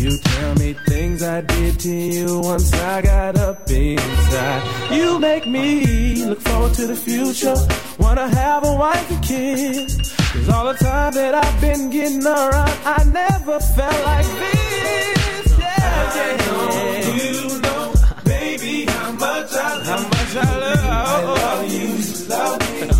I. 0.09 0.11
You 0.11 0.17
tell 0.17 0.55
me 0.55 0.73
things 0.87 1.23
I 1.23 1.41
did 1.41 1.79
to 1.79 1.89
you 1.89 2.39
once 2.39 2.73
I 2.73 3.01
got 3.01 3.37
up 3.37 3.69
inside. 3.69 4.91
You 4.91 5.19
make 5.19 5.45
me 5.47 6.25
look 6.25 6.41
forward 6.41 6.73
to 6.75 6.87
the 6.87 6.95
future. 6.95 7.55
Wanna 7.99 8.27
have 8.27 8.65
a 8.65 8.73
wife 8.73 9.11
and 9.11 9.23
kids. 9.23 9.97
Cause 10.33 10.49
all 10.49 10.65
the 10.65 10.73
time 10.73 11.13
that 11.13 11.35
I've 11.35 11.61
been 11.61 11.89
getting 11.89 12.25
around, 12.25 12.71
I 12.85 13.03
never 13.05 13.59
felt 13.59 14.05
like 14.05 14.25
this. 14.25 15.59
Yeah, 15.59 16.15
yeah. 16.15 17.15
You 17.15 17.59
know, 17.61 17.93
baby, 18.25 18.85
how 18.85 19.11
much 19.11 19.53
I 19.53 19.83
how 19.83 20.01
much 20.03 20.35
I 20.35 20.59
love, 20.59 20.85
I 20.85 21.23
love 21.23 21.71
you. 21.73 21.89
Love 22.29 22.89
me. 22.89 22.98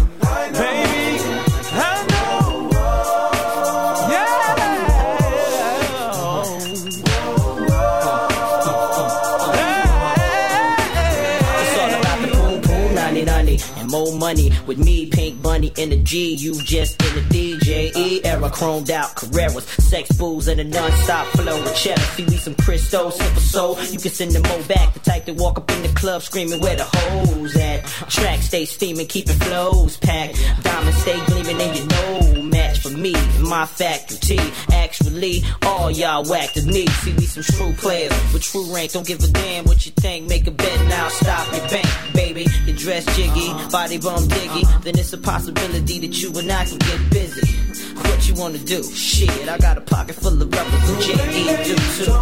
More 13.90 14.16
money 14.16 14.52
with 14.68 14.78
me, 14.78 15.08
Pink 15.08 15.42
In 15.68 15.90
the 15.90 15.98
G. 15.98 16.36
You 16.36 16.54
just 16.64 17.02
in 17.04 17.16
the 17.16 17.22
DJ 17.30 17.94
E 17.94 18.24
era, 18.24 18.50
chromed 18.50 18.90
out 18.90 19.16
Carreras, 19.16 19.64
sex 19.82 20.10
booze 20.14 20.48
and 20.48 20.60
a 20.62 20.64
non-stop 20.64 21.28
flow 21.28 21.62
with 21.62 21.76
cheddar. 21.76 22.02
See 22.02 22.26
me 22.26 22.38
some 22.38 22.56
Cristo, 22.56 23.10
simple 23.10 23.42
soul. 23.42 23.78
You 23.92 24.00
can 24.00 24.12
send 24.12 24.32
them 24.32 24.44
more 24.44 24.64
back. 24.64 24.94
The 24.94 25.00
type 25.02 25.26
that 25.26 25.36
walk 25.36 25.58
up 25.58 25.70
in 25.72 25.82
the 25.82 25.90
club 25.90 26.22
screaming 26.22 26.62
where 26.62 26.78
the 26.78 26.86
hoes 26.86 27.58
at. 27.58 27.86
Track 28.10 28.42
stay 28.42 28.64
steaming, 28.64 29.08
keeping 29.08 29.36
flows 29.36 29.98
packed. 29.98 30.38
Diamonds 30.64 31.02
stay 31.02 31.26
gleaming, 31.26 31.62
and 31.62 31.78
you 31.78 31.86
know 31.88 32.44
match 32.44 32.80
for 32.80 32.90
me 32.90 33.14
my 33.42 33.66
faculty. 33.66 34.40
Actually, 34.72 35.44
all 35.66 35.92
y'all 35.92 36.24
whack 36.24 36.54
the 36.54 36.62
me. 36.64 36.88
See 36.88 37.14
me 37.14 37.26
some 37.26 37.44
true 37.44 37.74
players 37.74 38.14
with 38.32 38.44
true 38.44 38.74
rank. 38.74 38.94
Don't 38.94 39.06
give 39.06 39.22
a 39.22 39.28
damn 39.28 39.66
what 39.66 39.86
you 39.86 39.92
think. 39.92 40.30
Make 40.30 40.48
a 40.48 40.52
bet 40.52 40.88
now, 40.88 41.10
stop 41.10 41.52
your 41.52 41.68
bank, 41.68 41.88
baby. 42.14 42.48
Your 42.66 42.78
dress 42.78 43.06
jiggy, 43.18 43.52
body 43.70 43.98
bum 43.98 44.24
diggy. 44.24 44.84
Then 44.84 44.98
it's 44.98 45.12
a 45.12 45.18
possibility 45.18 45.49
that 45.54 46.22
you 46.22 46.32
and 46.38 46.52
I 46.52 46.66
can 46.66 46.78
get 46.78 47.10
busy. 47.12 47.56
What 47.96 48.28
you 48.28 48.34
wanna 48.36 48.58
do? 48.58 48.84
Shit, 48.84 49.30
I 49.48 49.58
got 49.58 49.78
a 49.78 49.82
pocket 49.82 50.16
full 50.16 50.42
of 50.42 50.54
rubbers 50.54 50.90
and 50.90 51.02
JE 51.02 51.64
do 51.64 51.76
too. 51.98 52.14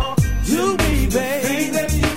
You 0.44 0.78
be, 0.78 1.08
baby. 1.10 2.17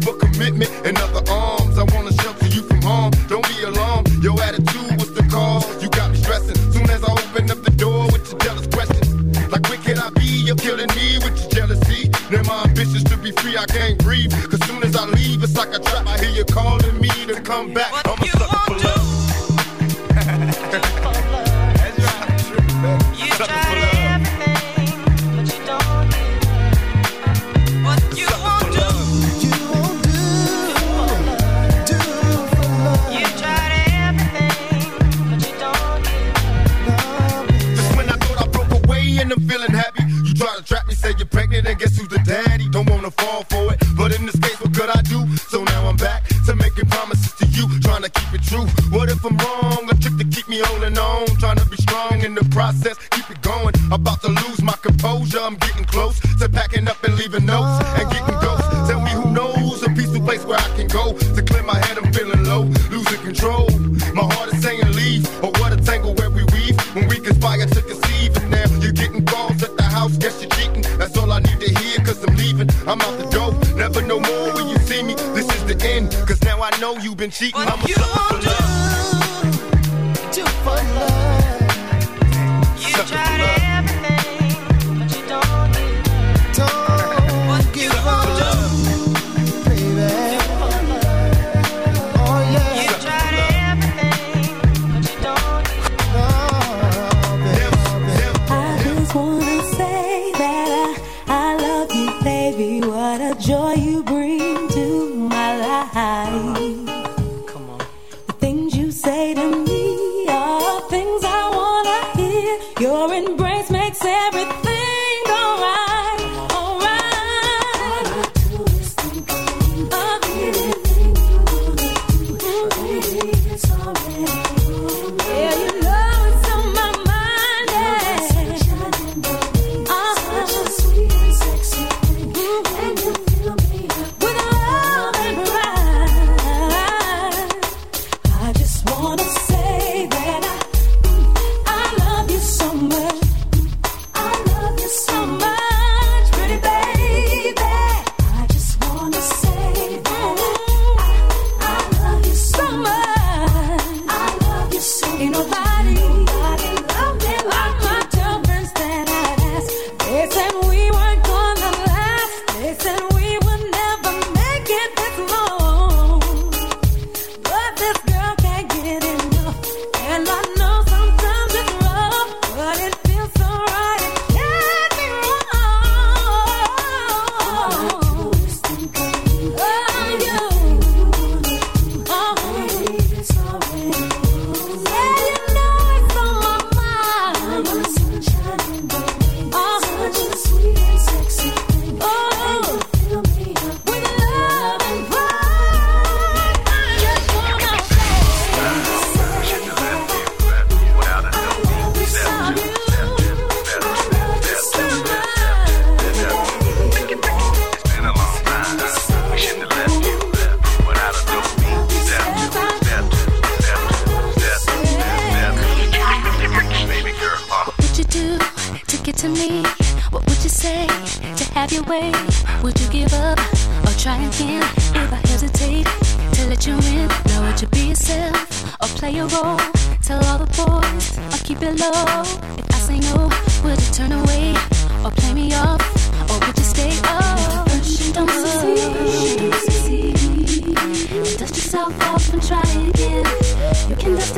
you're 16.41 16.55
calling 16.55 16.99
me 16.99 17.09
to 17.27 17.39
come 17.41 17.71
back. 17.71 18.10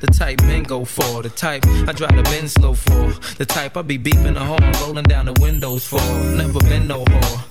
The 0.00 0.06
type 0.06 0.40
men 0.42 0.62
go 0.62 0.84
for. 0.84 1.22
The 1.22 1.28
type 1.28 1.66
I 1.66 1.92
drive 1.92 2.16
the 2.16 2.22
Benz 2.22 2.54
slow 2.54 2.72
for. 2.72 3.12
The 3.36 3.44
type 3.44 3.76
I 3.76 3.82
be 3.82 3.98
beeping 3.98 4.34
the 4.34 4.40
horn, 4.40 4.72
rolling 4.80 5.04
down 5.04 5.26
the 5.26 5.34
windows 5.40 5.86
for. 5.86 6.00
Never 6.36 6.60
been 6.60 6.86
no 6.86 7.04
whore. 7.04 7.49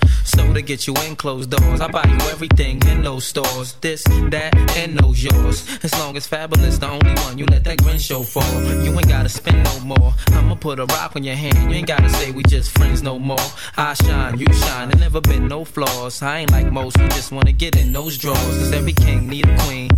To 0.59 0.63
get 0.65 0.87
you 0.87 0.93
in 1.07 1.15
closed 1.15 1.51
doors, 1.51 1.79
I 1.79 1.87
buy 1.87 2.03
you 2.03 2.17
everything 2.29 2.81
in 2.87 3.01
those 3.01 3.23
stores. 3.23 3.75
This, 3.79 4.03
that, 4.03 4.53
and 4.75 4.99
those 4.99 5.23
yours. 5.23 5.65
As 5.83 5.97
long 5.97 6.17
as 6.17 6.27
fabulous, 6.27 6.77
the 6.77 6.89
only 6.89 7.13
one 7.21 7.37
you 7.37 7.45
let 7.45 7.63
that 7.63 7.81
grin 7.81 7.97
show 7.97 8.23
for. 8.23 8.43
You 8.83 8.91
ain't 8.91 9.07
gotta 9.07 9.29
spend 9.29 9.63
no 9.63 9.79
more. 9.79 10.13
I'ma 10.31 10.55
put 10.55 10.79
a 10.79 10.85
rock 10.85 11.15
on 11.15 11.23
your 11.23 11.35
hand. 11.35 11.55
You 11.71 11.77
ain't 11.77 11.87
gotta 11.87 12.09
say 12.09 12.31
we 12.31 12.43
just 12.43 12.77
friends 12.77 13.01
no 13.01 13.17
more. 13.17 13.45
I 13.77 13.93
shine, 13.93 14.37
you 14.37 14.51
shine, 14.51 14.91
and 14.91 14.99
never 14.99 15.21
been 15.21 15.47
no 15.47 15.63
flaws. 15.63 16.21
I 16.21 16.39
ain't 16.39 16.51
like 16.51 16.69
most 16.69 16.97
who 16.97 17.07
just 17.07 17.31
wanna 17.31 17.53
get 17.53 17.77
in 17.77 17.93
those 17.93 18.17
drawers. 18.17 18.57
Cause 18.57 18.73
every 18.73 18.91
king 18.93 19.29
need 19.29 19.47
a 19.47 19.57
queen. 19.59 19.89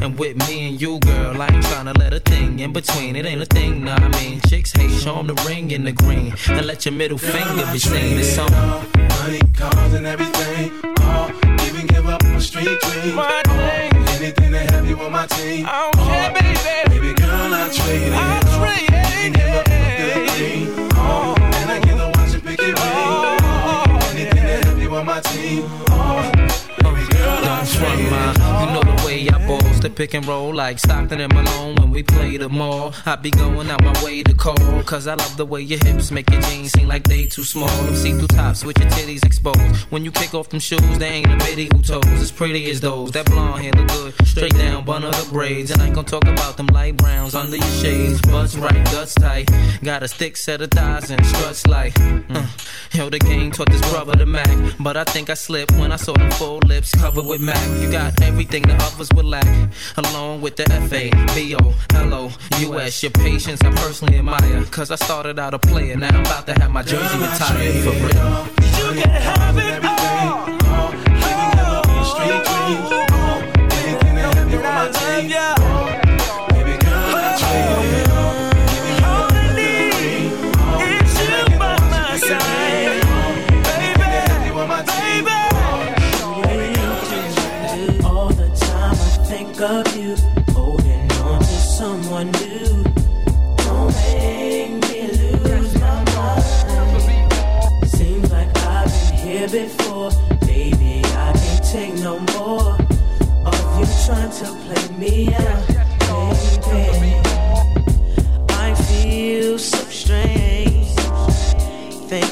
And 0.00 0.18
with 0.18 0.38
me 0.48 0.68
and 0.68 0.80
you, 0.80 0.98
girl, 1.00 1.42
I 1.42 1.48
ain't 1.48 1.64
tryna 1.64 1.98
let 1.98 2.14
a 2.14 2.20
thing 2.20 2.60
in 2.60 2.72
between. 2.72 3.16
It 3.16 3.26
ain't 3.26 3.42
a 3.42 3.46
thing, 3.46 3.84
nah, 3.84 3.96
I 3.96 4.08
mean. 4.22 4.40
Chicks 4.48 4.72
hate, 4.72 4.98
show 4.98 5.18
'em 5.18 5.26
the 5.26 5.34
ring 5.46 5.72
in 5.72 5.84
the 5.84 5.92
green. 5.92 6.32
And 6.48 6.66
let 6.66 6.86
your 6.86 6.94
middle 6.94 7.18
finger 7.18 7.66
be 7.70 7.78
seen. 7.78 8.18
It's 8.18 8.38
on. 8.38 8.95
Money, 9.96 10.04
cars, 10.04 10.04
and 10.04 10.06
everything. 10.06 10.72
All 11.02 11.30
even 11.64 11.86
give 11.86 12.06
up 12.06 12.22
my 12.24 12.38
street 12.38 12.80
dream. 12.80 13.14
My 13.14 13.42
dream. 13.44 14.04
Anything 14.08 14.52
to 14.52 14.58
have 14.58 14.88
you 14.88 15.00
on 15.00 15.12
my 15.12 15.26
team. 15.26 15.66
I 15.66 15.90
don't 15.92 16.06
care, 16.06 16.32
baby. 16.32 17.00
Baby 17.00 17.14
girl, 17.14 17.54
I 17.54 17.68
trade 17.72 18.02
it. 18.02 18.12
I 18.12 18.40
trade 18.56 18.90
it. 18.92 19.34
Give 19.34 19.54
up 19.54 19.66
a 19.66 19.70
good 19.96 20.30
thing. 20.30 20.90
Oh, 20.96 21.34
and 21.38 21.70
I 21.70 21.78
get 21.80 21.96
to 21.96 22.18
watch 22.18 22.34
it 22.34 22.44
pick 22.44 22.58
it 22.60 22.64
ring. 22.64 22.76
Oh, 22.76 23.98
Anything 24.10 24.34
to 24.34 24.66
have 24.66 24.78
you 24.78 24.94
on 24.94 25.06
my 25.06 25.20
team. 25.20 25.64
Oh, 25.90 26.30
baby 26.82 27.06
girl, 27.12 27.38
I 27.38 27.46
Don't 27.46 27.66
front 27.66 28.10
my, 28.10 28.64
you 28.64 28.72
know 28.72 28.95
the 29.86 29.94
pick 29.94 30.14
and 30.14 30.26
roll 30.26 30.52
like 30.52 30.80
Stockton 30.80 31.20
and 31.20 31.32
Malone 31.32 31.76
when 31.76 31.90
we 31.90 32.02
play 32.02 32.36
the 32.36 32.48
mall. 32.48 32.92
I 33.04 33.14
be 33.14 33.30
going 33.30 33.70
out 33.70 33.84
my 33.84 34.04
way 34.04 34.24
to 34.24 34.34
call, 34.34 34.82
cause 34.82 35.06
I 35.06 35.14
love 35.14 35.36
the 35.36 35.46
way 35.46 35.60
your 35.60 35.78
hips 35.84 36.10
make 36.10 36.28
your 36.30 36.40
jeans 36.42 36.72
seem 36.72 36.88
like 36.88 37.04
they 37.04 37.26
too 37.26 37.44
small. 37.44 37.68
See 37.94 38.12
through 38.12 38.26
tops 38.28 38.64
with 38.64 38.78
your 38.80 38.88
titties 38.90 39.24
exposed. 39.24 39.60
When 39.92 40.04
you 40.04 40.10
kick 40.10 40.34
off 40.34 40.48
them 40.48 40.58
shoes, 40.58 40.98
they 40.98 41.08
ain't 41.08 41.32
a 41.32 41.36
bitty 41.36 41.68
who 41.72 41.82
toes 41.82 42.04
as 42.06 42.32
pretty 42.32 42.68
as 42.70 42.80
those. 42.80 43.12
That 43.12 43.26
blonde 43.26 43.62
hair 43.62 43.72
look 43.72 43.88
good, 43.88 44.26
straight 44.26 44.54
down, 44.54 44.84
bun 44.84 45.04
of 45.04 45.12
the 45.12 45.32
braids. 45.32 45.70
And 45.70 45.80
I 45.80 45.86
ain't 45.86 45.94
gonna 45.94 46.08
talk 46.08 46.26
about 46.26 46.56
them 46.56 46.66
light 46.68 46.96
browns 46.96 47.36
under 47.36 47.56
your 47.56 47.74
shades. 47.82 48.20
Buzz 48.22 48.58
right, 48.58 48.84
guts 48.86 49.14
tight. 49.14 49.48
Got 49.84 50.02
a 50.02 50.08
thick 50.08 50.36
set 50.36 50.62
of 50.62 50.70
thighs 50.72 51.10
and 51.10 51.24
struts 51.24 51.64
like. 51.66 51.94
Uh, 52.00 52.46
yo, 52.92 53.08
the 53.08 53.20
game 53.20 53.52
taught 53.52 53.70
this 53.70 53.80
brother 53.92 54.16
the 54.16 54.26
Mac, 54.26 54.48
but 54.80 54.96
I 54.96 55.04
think 55.04 55.30
I 55.30 55.34
slipped 55.34 55.72
when 55.72 55.92
I 55.92 55.96
saw 55.96 56.12
them 56.14 56.30
full 56.32 56.58
lips 56.66 56.92
covered 56.92 57.26
with 57.26 57.40
Mac. 57.40 57.64
You 57.80 57.90
got 57.92 58.20
everything 58.22 58.62
the 58.62 58.74
others 58.74 59.08
would 59.14 59.24
lack, 59.24 59.46
along 59.96 60.40
with 60.40 60.56
the 60.56 60.70
F 60.70 60.92
A 60.92 61.10
B 61.34 61.54
O 61.54 61.74
L 61.94 62.14
O 62.14 62.32
U 62.60 62.80
S. 62.80 63.02
Your 63.02 63.12
patience 63.12 63.62
I 63.62 63.70
personally 63.72 64.18
admire, 64.18 64.64
cause 64.66 64.90
I 64.90 64.96
started 64.96 65.38
out 65.38 65.54
a 65.54 65.58
player, 65.58 65.96
now 65.96 66.08
I'm 66.08 66.20
about 66.20 66.46
to 66.46 66.52
have 66.54 66.70
my 66.70 66.82
jersey 66.82 67.18
retired 67.18 67.84
for 67.84 67.92
real. 67.92 68.46
You 68.76 69.02
can 69.02 69.10
have 69.10 69.56
it 69.58 69.84
all. 69.84 70.46
all 70.72 70.92
even 70.92 71.50
give 71.52 71.68
up 71.76 71.86
my 71.86 72.02
street 72.12 72.42
dreams. 72.48 72.90
All 72.92 73.40
anything 73.78 74.14
to 74.16 74.22
have 74.22 74.50
you 74.52 74.58
on 74.58 74.74
my 74.74 74.90
team. 74.90 75.32
Oh, 75.34 75.55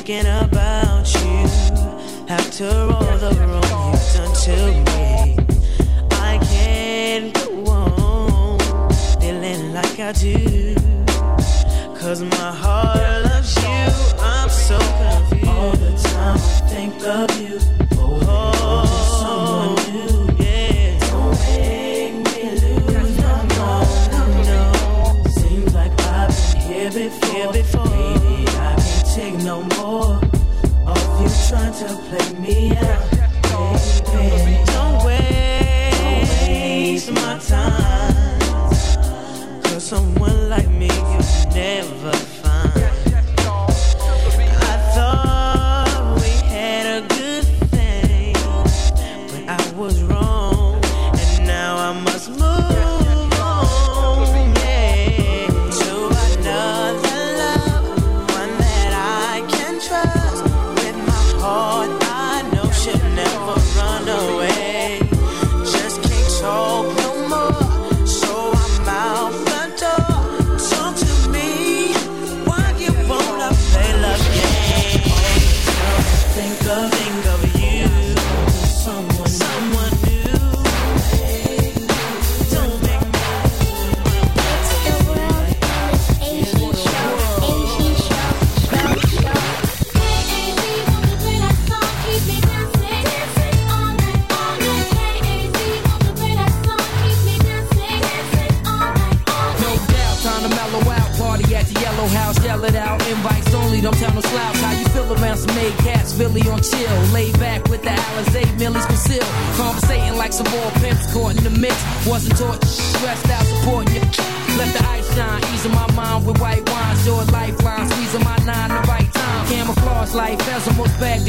thinking 0.04 0.30
about 0.30 1.10
you 1.14 2.28
after 2.28 2.68
all 2.68 3.18
the 3.18 3.34
wrong 3.40 3.92
you've 3.92 4.14
done 4.14 4.34
to 4.44 4.56
me. 4.90 5.36
I 6.10 6.38
can't 6.44 7.32
go 7.34 7.64
on 7.72 8.90
feeling 9.18 9.72
like 9.72 9.98
I 9.98 10.12
do. 10.12 10.74
Cause 11.98 12.22
my 12.22 12.52
heart 12.52 13.24
loves 13.24 13.56
you. 13.56 14.20
I'm 14.20 14.50
so 14.50 14.78
confused. 14.78 15.48
All 15.48 15.72
the 15.72 15.92
time 16.02 16.36
I 16.36 16.68
think 16.68 17.02
of 17.06 17.40
you. 17.40 17.53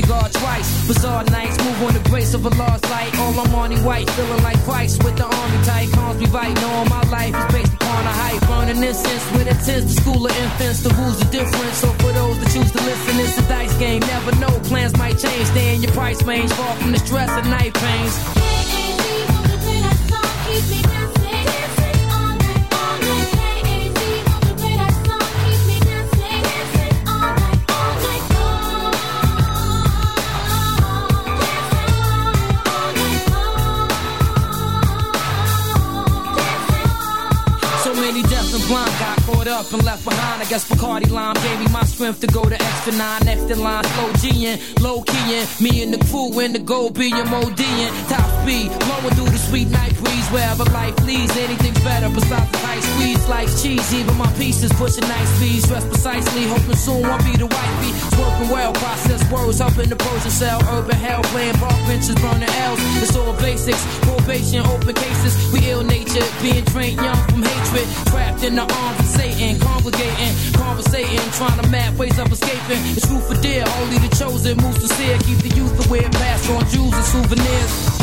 The 0.05 0.13
guard 0.13 0.31
twice. 0.31 0.87
Bizarre 0.87 1.23
nights, 1.25 1.57
move 1.63 1.83
on 1.83 1.93
the 1.93 2.09
grace 2.09 2.33
of 2.33 2.45
a 2.45 2.49
lost 2.49 2.89
light. 2.89 3.17
All 3.19 3.39
I'm 3.39 3.55
on 3.55 3.71
white, 3.83 4.09
feeling 4.11 4.43
like 4.43 4.59
Christ 4.63 5.03
with 5.03 5.15
the 5.17 5.25
army 5.25 5.63
tight. 5.63 5.91
Cons 5.91 6.19
be 6.19 6.25
right, 6.27 6.53
knowing 6.61 6.89
my 6.89 7.01
life 7.09 7.35
is 7.35 7.53
based 7.53 7.73
upon 7.73 8.05
a 8.05 8.13
hype. 8.21 8.41
Burning 8.47 8.83
incense 8.83 9.31
with 9.33 9.47
intent, 9.47 9.87
the 9.87 9.95
school 10.01 10.25
of 10.25 10.37
infants, 10.37 10.83
the 10.83 10.89
rules 10.89 11.21
are 11.21 11.31
different. 11.31 11.73
So 11.73 11.87
for 12.01 12.11
those 12.13 12.39
that 12.39 12.51
choose 12.53 12.71
to 12.71 12.81
listen, 12.81 13.19
it's 13.19 13.37
a 13.37 13.47
dice 13.47 13.77
game. 13.77 14.01
Never 14.01 14.35
know, 14.37 14.59
plans 14.69 14.97
might 14.97 15.17
change. 15.17 15.47
Stay 15.47 15.75
in 15.75 15.81
your 15.81 15.91
price 15.91 16.21
range, 16.23 16.51
far 16.53 16.75
from 16.77 16.91
the 16.91 16.99
stress 16.99 17.29
and 17.29 17.49
night 17.49 17.73
pains. 17.73 18.45
So 20.55 20.94
blind 38.67 38.89
got 38.99 39.24
up 39.47 39.71
and 39.73 39.83
left 39.83 40.03
behind. 40.05 40.41
I 40.41 40.45
guess 40.45 40.67
Bacardi 40.69 41.09
Lime 41.09 41.35
gave 41.35 41.59
me 41.59 41.67
my 41.71 41.83
strength 41.83 42.21
to 42.21 42.27
go 42.27 42.43
to 42.43 42.55
extra 42.55 42.93
nine. 42.93 43.21
Next 43.25 43.49
in 43.49 43.59
line, 43.59 43.83
slow 43.83 44.09
G'ing, 44.21 44.81
low 44.81 45.01
keying. 45.01 45.45
Me 45.61 45.83
and 45.83 45.93
the 45.93 45.99
crew 46.05 46.39
in 46.39 46.53
the 46.53 46.59
gold 46.59 46.93
being 46.95 47.13
MODing. 47.13 47.89
Top 48.09 48.27
speed, 48.41 48.69
blowing 48.79 49.15
through 49.15 49.29
the 49.29 49.37
sweet 49.37 49.69
night 49.69 49.93
breeze. 50.03 50.27
Wherever 50.29 50.65
life 50.65 50.97
leads, 51.05 51.35
anything's 51.37 51.81
better 51.83 52.09
besides 52.09 52.51
the 52.51 52.57
tight 52.57 52.81
squeeze. 52.81 53.27
Life's 53.29 53.61
cheesy, 53.61 54.03
but 54.03 54.15
my 54.15 54.31
pieces 54.33 54.71
pushing 54.73 55.07
nice 55.07 55.29
speeds. 55.37 55.67
Dressed 55.67 55.89
precisely, 55.89 56.43
hoping 56.47 56.75
soon 56.75 57.05
I'll 57.05 57.23
be 57.23 57.37
the 57.37 57.47
wifey. 57.47 57.91
Working 58.17 58.49
well, 58.49 58.73
process 58.73 59.21
words, 59.31 59.59
helping 59.59 59.89
the 59.89 59.95
pros 59.95 60.23
sell. 60.33 60.61
Urban 60.77 60.95
hell, 60.95 61.21
playing 61.33 61.55
park 61.55 61.77
benches, 61.87 62.15
burning 62.15 62.49
L's. 62.49 62.79
It's 63.01 63.15
all 63.15 63.33
basics, 63.37 63.83
probation, 64.01 64.65
open 64.65 64.95
cases. 64.95 65.33
We 65.53 65.59
ill 65.69 65.83
natured, 65.83 66.29
being 66.41 66.65
trained 66.65 66.97
young 66.97 67.21
from 67.29 67.43
hatred. 67.43 67.87
Trapped 68.07 68.43
in 68.43 68.55
the 68.55 68.65
arms 68.65 68.99
of 68.99 69.05
Satan, 69.05 69.34
congregating, 69.59 70.33
conversating, 70.53 71.19
trying 71.31 71.59
to 71.61 71.67
map 71.69 71.93
ways 71.95 72.17
of 72.17 72.31
escaping. 72.31 72.79
It's 72.95 73.07
true 73.07 73.19
for 73.19 73.39
dear, 73.41 73.65
only 73.81 73.97
the 73.97 74.15
chosen 74.15 74.57
moves 74.57 74.79
sincere. 74.79 75.17
Keep 75.19 75.39
the 75.39 75.55
youth 75.55 75.87
aware, 75.87 76.09
pass 76.09 76.49
on 76.49 76.65
jewels 76.69 76.93
and 76.93 77.05
souvenirs. 77.05 77.94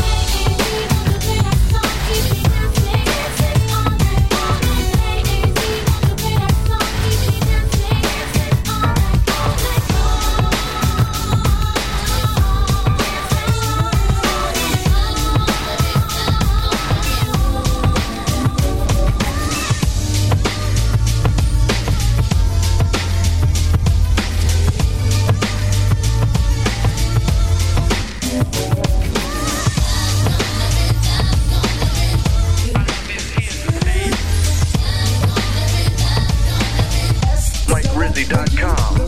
MikeRizzy.com. 38.15 39.03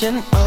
contemplation 0.00 0.39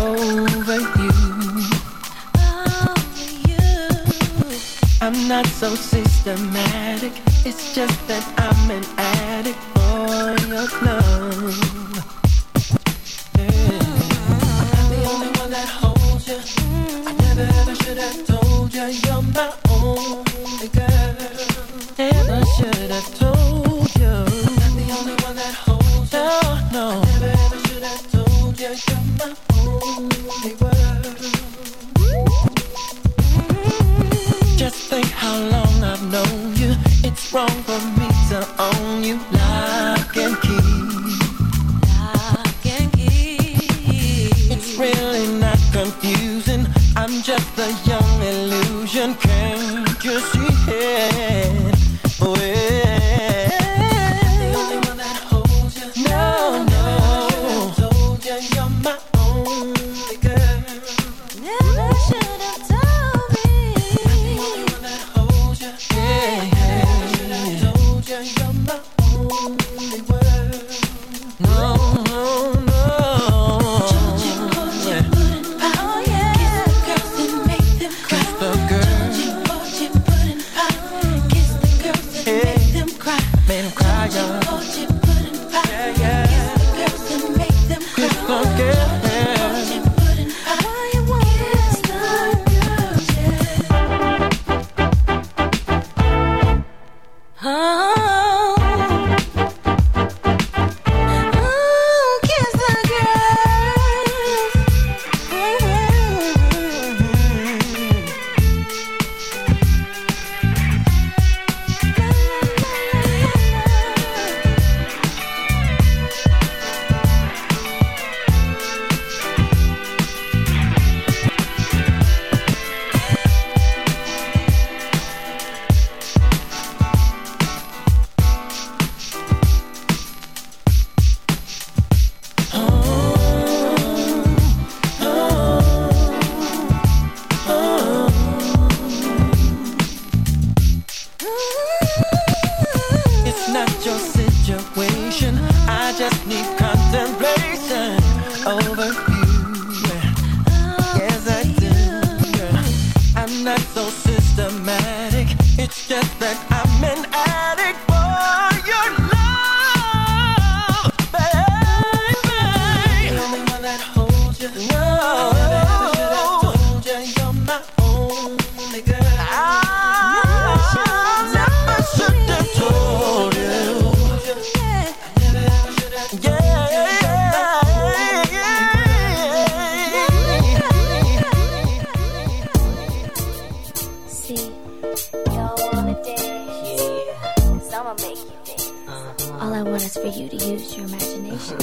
for 190.03 190.09
you 190.19 190.27
to 190.27 190.35
use 190.35 190.75
your 190.75 190.85
imagination. 190.85 191.57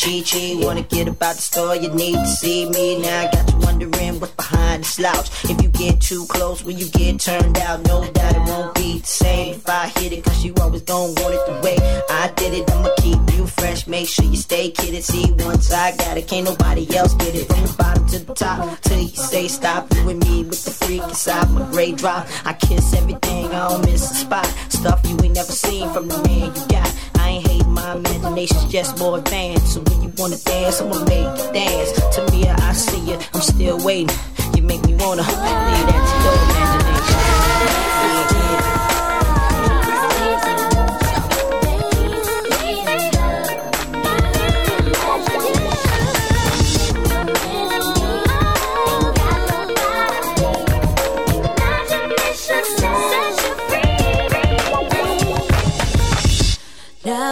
cheat 0.00 0.26
sheet. 0.26 0.64
Wanna 0.64 0.82
get 0.82 1.08
about 1.08 1.36
the 1.36 1.42
store, 1.42 1.76
you 1.76 1.90
need 1.90 2.14
to 2.14 2.26
see 2.26 2.68
me. 2.70 3.00
Now 3.02 3.20
I 3.20 3.30
got 3.30 3.52
you 3.52 3.58
wondering 3.58 4.18
what's 4.20 4.32
behind 4.32 4.84
the 4.84 4.88
slouch. 4.88 5.28
If 5.44 5.62
you 5.62 5.68
get 5.68 6.00
too 6.00 6.24
close, 6.26 6.64
will 6.64 6.72
you 6.72 6.88
get 6.88 7.20
turned 7.20 7.58
out? 7.58 7.84
No 7.86 8.10
doubt 8.10 8.36
it 8.36 8.42
won't 8.48 8.74
be 8.74 8.98
the 9.00 9.06
same 9.06 9.54
if 9.56 9.68
I 9.68 9.88
hit 9.98 10.12
it, 10.12 10.24
cause 10.24 10.42
you 10.44 10.54
always 10.60 10.82
gon' 10.82 11.14
want 11.16 11.34
it 11.34 11.42
the 11.46 11.60
way 11.62 11.76
I 12.08 12.32
did 12.34 12.54
it. 12.54 12.70
I'ma 12.70 12.88
keep 12.98 13.20
you 13.34 13.46
fresh. 13.46 13.86
Make 13.86 14.08
sure 14.08 14.24
you 14.24 14.36
stay 14.36 14.70
kidded. 14.70 15.04
See, 15.04 15.32
once 15.40 15.70
I 15.70 15.94
got 15.96 16.16
it, 16.16 16.26
can't 16.26 16.46
nobody 16.46 16.84
else 16.96 17.14
get 17.14 17.34
it. 17.34 17.46
From 17.46 17.62
the 17.66 17.74
bottom 17.76 18.06
to 18.08 18.18
the 18.20 18.34
top, 18.34 18.80
till 18.80 19.00
you 19.00 19.08
say 19.08 19.48
stop. 19.48 19.92
You 19.94 20.08
and 20.08 20.20
me 20.24 20.44
with 20.44 20.64
the 20.64 20.70
freak 20.70 21.02
inside 21.02 21.50
my 21.50 21.70
gray 21.70 21.92
drop. 21.92 22.26
I 22.46 22.54
kiss 22.54 22.94
everything, 22.94 23.46
I 23.52 23.68
don't 23.68 23.84
miss 23.84 24.10
a 24.10 24.14
spot. 24.14 24.46
Stuff 24.70 25.00
you 25.04 25.16
ain't 25.22 25.34
never 25.34 25.52
seen 25.52 25.90
from 25.92 26.08
the 26.08 26.16
man 26.22 26.54
you 26.54 26.66
got. 26.68 27.09
I 27.20 27.28
ain't 27.28 27.46
hating 27.46 27.72
my 27.72 27.96
imagination's 27.96 28.64
just 28.72 28.98
more 28.98 29.18
advanced. 29.18 29.74
So 29.74 29.80
when 29.82 30.02
you 30.02 30.12
wanna 30.16 30.38
dance, 30.38 30.80
I'ma 30.80 31.04
make 31.04 31.30
you 31.40 31.52
dance. 31.52 31.90
To 32.16 32.20
me, 32.32 32.48
I 32.48 32.72
see 32.72 33.00
you, 33.08 33.18
I'm 33.34 33.42
still 33.42 33.78
waiting. 33.84 34.16
You 34.54 34.62
make 34.62 34.82
me 34.86 34.94
wanna 34.94 35.22
leave 35.22 35.86
that 35.90 36.02
to 36.08 36.14
your 36.24 36.36
imagination. 36.44 37.89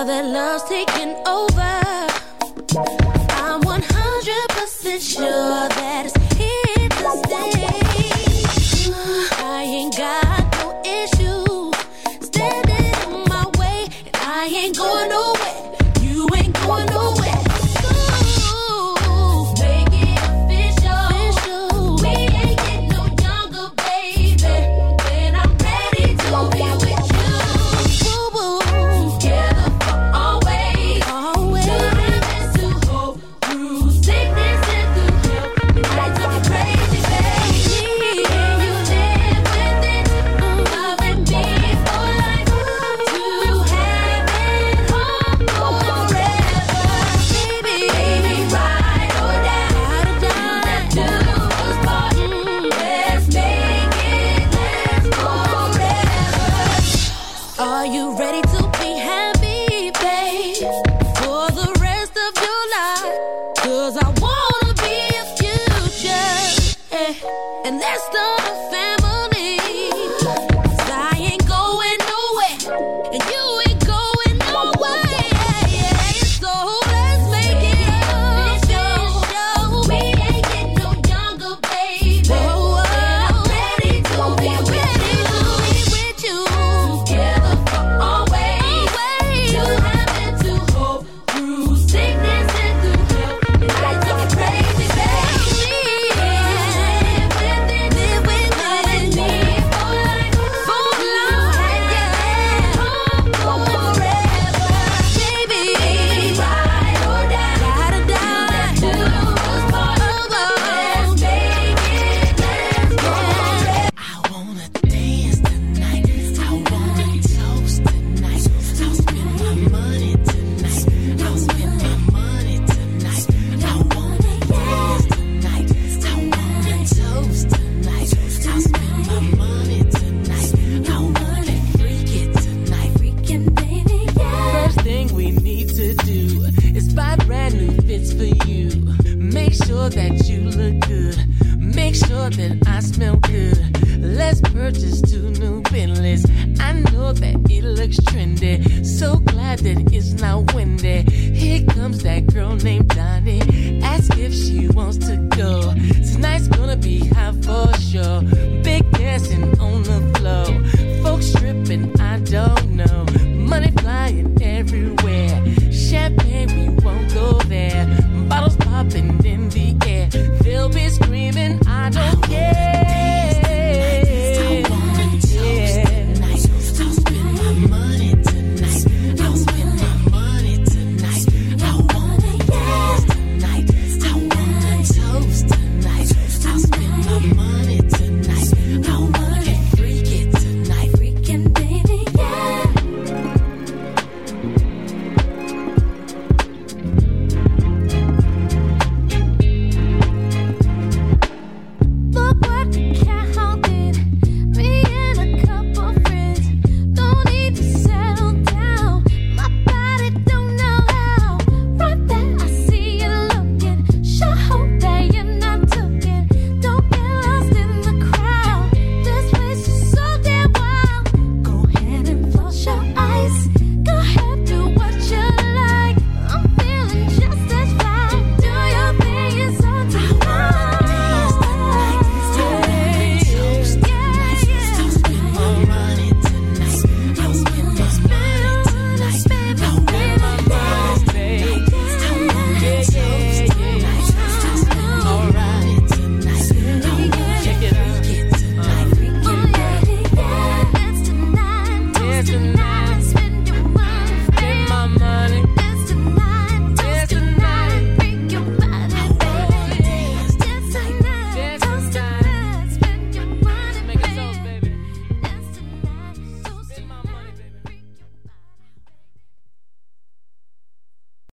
That 0.09 0.25
love's 0.25 0.58